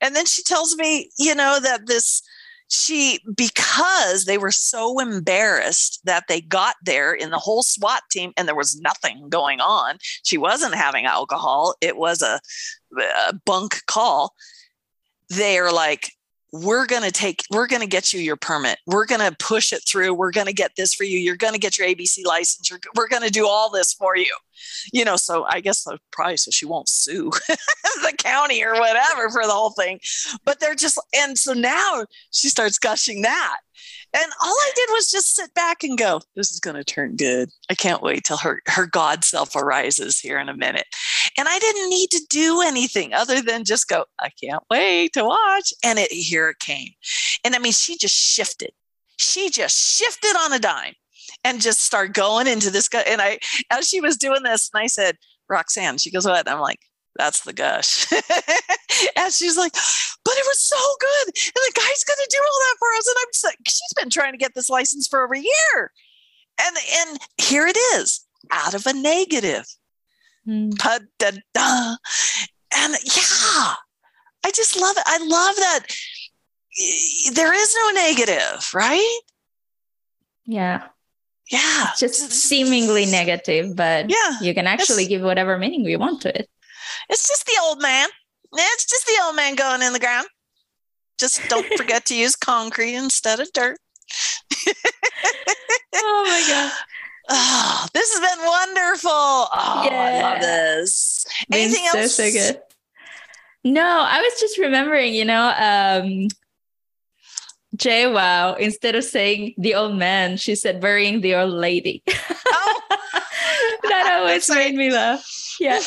[0.00, 2.22] And then she tells me, you know, that this
[2.70, 8.32] she because they were so embarrassed that they got there in the whole SWAT team
[8.36, 9.98] and there was nothing going on.
[10.22, 11.74] She wasn't having alcohol.
[11.80, 12.40] It was a,
[13.28, 14.34] a bunk call.
[15.28, 16.12] They're like,
[16.52, 18.78] we're going to take we're going to get you your permit.
[18.86, 20.14] We're going to push it through.
[20.14, 21.18] We're going to get this for you.
[21.18, 22.68] You're going to get your abc license.
[22.68, 24.34] You're, we're going to do all this for you.
[24.92, 29.30] You know so i guess the price so she won't sue the county or whatever
[29.30, 30.00] for the whole thing.
[30.44, 33.58] But they're just and so now she starts gushing that
[34.12, 37.16] and all I did was just sit back and go, this is going to turn
[37.16, 37.50] good.
[37.70, 40.86] I can't wait till her, her God self arises here in a minute.
[41.38, 45.24] And I didn't need to do anything other than just go, I can't wait to
[45.24, 45.72] watch.
[45.84, 46.90] And it, here it came.
[47.44, 48.72] And I mean, she just shifted.
[49.16, 50.94] She just shifted on a dime
[51.44, 53.02] and just start going into this guy.
[53.06, 53.38] And I,
[53.70, 55.16] as she was doing this, and I said,
[55.48, 56.48] Roxanne, she goes, what?
[56.48, 56.80] I'm like,
[57.16, 58.10] that's the gush.
[59.16, 59.72] and she's like,
[60.24, 61.26] but it was so good.
[61.26, 63.06] And the guy's going to do all that for us.
[63.08, 65.92] And I'm like, she's been trying to get this license for over a year.
[66.60, 69.66] And, and here it is out of a negative.
[70.46, 70.70] Mm.
[70.72, 71.96] Da-da-da.
[72.76, 73.74] And yeah,
[74.44, 75.04] I just love it.
[75.06, 75.86] I love that
[77.34, 79.20] there is no negative, right?
[80.46, 80.84] Yeah.
[81.50, 81.88] Yeah.
[81.90, 86.38] It's just seemingly negative, but yeah, you can actually give whatever meaning we want to
[86.38, 86.48] it.
[87.08, 88.08] It's just the old man.
[88.52, 90.26] It's just the old man going in the ground.
[91.18, 93.78] Just don't forget to use concrete instead of dirt.
[95.94, 96.72] Oh my God.
[97.28, 99.10] Oh, this has been wonderful.
[99.10, 100.02] Oh, yeah.
[100.02, 101.26] I love this.
[101.52, 102.14] Anything so, else?
[102.14, 102.60] So good.
[103.62, 106.28] No, I was just remembering, you know, um,
[107.76, 112.02] Jay Wow, instead of saying the old man, she said burying the old lady.
[112.52, 112.80] Oh.
[113.84, 115.24] that always made me laugh.
[115.58, 115.80] Yeah.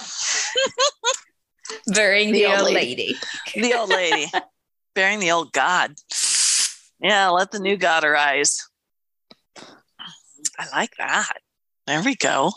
[1.87, 3.17] burying the, the old, old lady.
[3.55, 3.67] lady.
[3.67, 4.31] the old lady.
[4.95, 5.93] burying the old God.
[7.03, 8.57] Yeah, let the new God arise.
[10.57, 11.33] I like that.
[11.85, 12.51] There we go.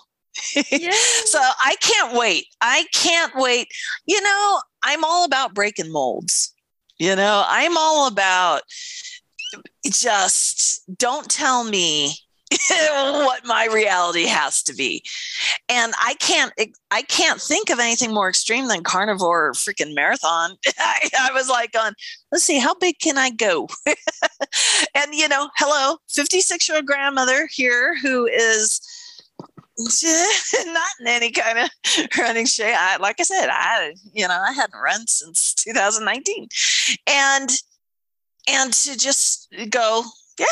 [0.70, 0.90] Yeah.
[1.24, 2.47] so I can't wait.
[2.61, 3.68] I can't wait.
[4.07, 6.55] You know, I'm all about breaking molds.
[6.99, 8.62] You know, I'm all about
[9.84, 12.14] just don't tell me
[12.70, 15.03] what my reality has to be.
[15.68, 16.53] And i can't
[16.90, 20.57] i can't think of anything more extreme than carnivore freaking marathon.
[20.78, 21.94] I, I, was like on
[22.30, 23.68] let's see how big can i go?
[24.94, 28.80] And you know hello 56 year old grandmother here who is
[29.78, 31.70] not in any kind of
[32.18, 32.74] running shape.
[32.78, 36.49] I, like i said i you know i hadn't run since 2019
[37.07, 37.51] and
[38.49, 40.03] and to just go
[40.38, 40.47] yeah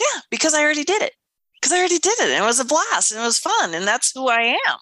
[0.00, 1.14] yeah, because I already did it.
[1.60, 2.30] Because I already did it.
[2.30, 3.74] And it was a blast and it was fun.
[3.74, 4.76] And that's who I am.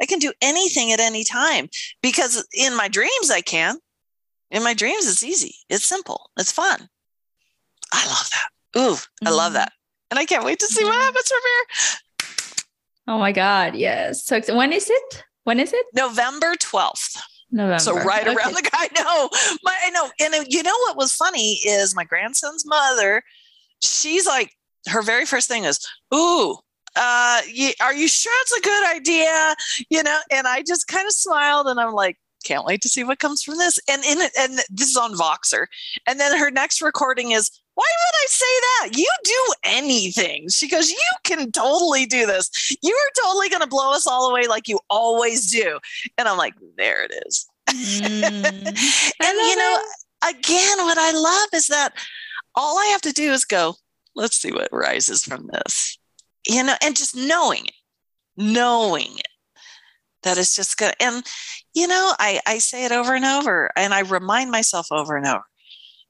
[0.00, 1.68] I can do anything at any time
[2.02, 3.78] because in my dreams, I can.
[4.50, 5.54] In my dreams, it's easy.
[5.68, 6.30] It's simple.
[6.38, 6.88] It's fun.
[7.92, 8.80] I love that.
[8.80, 8.96] Ooh,
[9.26, 9.54] I love mm-hmm.
[9.54, 9.72] that.
[10.10, 11.00] And I can't wait to see what mm-hmm.
[11.00, 11.98] happens from here.
[13.08, 13.74] Oh my God.
[13.74, 14.24] Yes.
[14.24, 15.24] So when is it?
[15.44, 15.86] When is it?
[15.94, 17.18] November 12th.
[17.50, 17.78] November.
[17.78, 18.34] So right okay.
[18.34, 18.88] around the guy.
[18.94, 19.30] No,
[19.62, 20.10] my I know.
[20.20, 23.22] And you know what was funny is my grandson's mother,
[23.80, 24.52] she's like,
[24.88, 26.56] her very first thing is, Ooh,
[26.96, 27.40] uh,
[27.80, 29.54] are you sure it's a good idea?
[29.90, 33.04] You know, and I just kind of smiled and I'm like, can't wait to see
[33.04, 33.78] what comes from this.
[33.88, 35.66] And in it, and this is on Voxer.
[36.06, 38.98] And then her next recording is, why would I say that?
[38.98, 40.48] You do anything.
[40.48, 42.76] She goes, You can totally do this.
[42.82, 45.78] You are totally going to blow us all away like you always do.
[46.16, 47.46] And I'm like, There it is.
[47.70, 48.02] Mm,
[49.22, 49.80] and, you know,
[50.24, 50.36] it.
[50.36, 51.92] again, what I love is that
[52.56, 53.76] all I have to do is go,
[54.18, 55.98] Let's see what rises from this.
[56.46, 57.74] You know, and just knowing it,
[58.36, 59.28] knowing it
[60.22, 60.94] that it's just good.
[61.00, 61.24] And,
[61.74, 65.26] you know, I, I say it over and over and I remind myself over and
[65.26, 65.44] over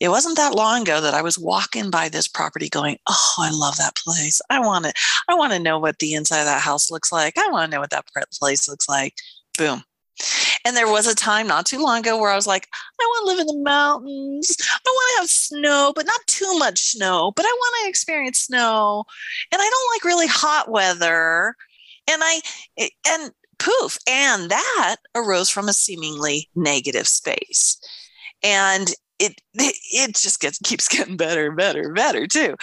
[0.01, 3.51] it wasn't that long ago that I was walking by this property going, "Oh, I
[3.51, 4.41] love that place.
[4.49, 4.93] I want to
[5.29, 7.37] I want to know what the inside of that house looks like.
[7.37, 9.15] I want to know what that place looks like."
[9.57, 9.83] Boom.
[10.65, 12.69] And there was a time not too long ago where I was like,
[13.01, 14.57] I want to live in the mountains.
[14.61, 18.41] I want to have snow, but not too much snow, but I want to experience
[18.41, 19.05] snow.
[19.53, 21.55] And I don't like really hot weather.
[22.11, 22.41] And I
[22.79, 27.79] eh, and poof, and that arose from a seemingly negative space.
[28.43, 32.57] And it it just gets keeps getting better and better and better too.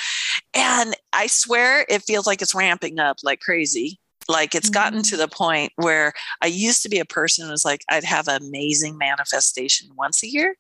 [0.54, 4.00] And I swear it feels like it's ramping up like crazy.
[4.28, 5.22] Like it's gotten to mm-hmm.
[5.22, 8.42] the point where I used to be a person who was like I'd have an
[8.42, 10.56] amazing manifestation once a year.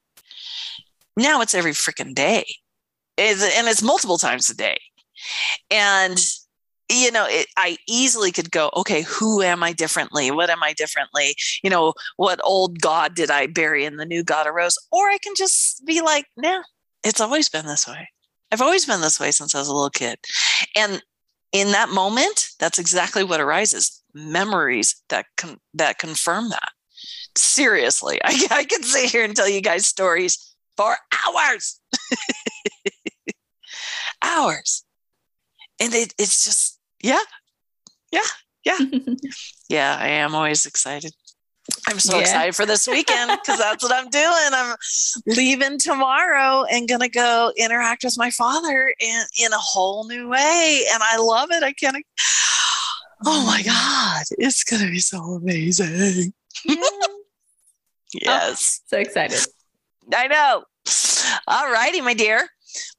[1.18, 2.46] Now it's every freaking day.
[3.18, 4.78] It's, and it's multiple times a day.
[5.72, 6.20] And
[6.90, 10.74] you know it, i easily could go okay who am i differently what am i
[10.74, 15.08] differently you know what old god did i bury and the new god arose or
[15.10, 16.62] i can just be like nah
[17.04, 18.08] it's always been this way
[18.52, 20.18] i've always been this way since i was a little kid
[20.76, 21.02] and
[21.52, 24.02] in that moment that's exactly what arises.
[24.14, 26.70] Memories that con- that confirm that.
[27.36, 30.96] Seriously I, I can sit here and tell you guys stories for
[31.28, 31.80] hours.
[34.24, 34.84] Hours.
[35.80, 37.20] And it, it's just yeah
[38.12, 38.22] yeah
[38.64, 38.78] yeah.
[39.70, 41.14] Yeah i am always excited
[41.88, 42.22] i'm so yeah.
[42.22, 44.76] excited for this weekend because that's what i'm doing i'm
[45.28, 50.86] leaving tomorrow and gonna go interact with my father in in a whole new way
[50.94, 51.96] and i love it i can't
[53.26, 53.66] oh my mm.
[53.66, 56.34] god it's gonna be so amazing
[56.66, 56.76] yeah.
[58.14, 59.40] yes oh, so excited
[60.16, 60.64] i know
[61.48, 62.48] all righty my dear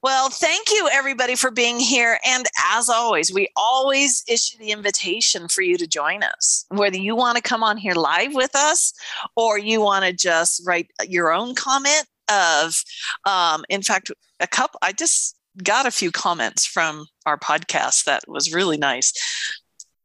[0.03, 2.19] well, thank you everybody for being here.
[2.25, 6.65] And as always, we always issue the invitation for you to join us.
[6.69, 8.93] Whether you want to come on here live with us
[9.37, 12.83] or you want to just write your own comment of,
[13.25, 14.11] um, in fact,
[14.41, 19.13] a couple, I just got a few comments from our podcast that was really nice.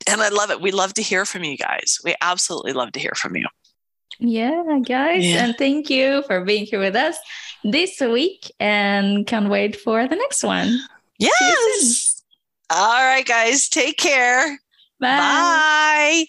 [0.08, 0.62] And I love it.
[0.62, 2.00] We love to hear from you guys.
[2.04, 3.46] We absolutely love to hear from you.
[4.20, 5.26] Yeah, guys.
[5.26, 5.46] Yeah.
[5.46, 7.18] And thank you for being here with us
[7.64, 10.80] this week and can't wait for the next one.
[11.18, 12.24] Yes.
[12.70, 13.70] All right, guys.
[13.70, 14.60] Take care.
[15.00, 15.18] Bye.
[15.18, 16.26] Bye.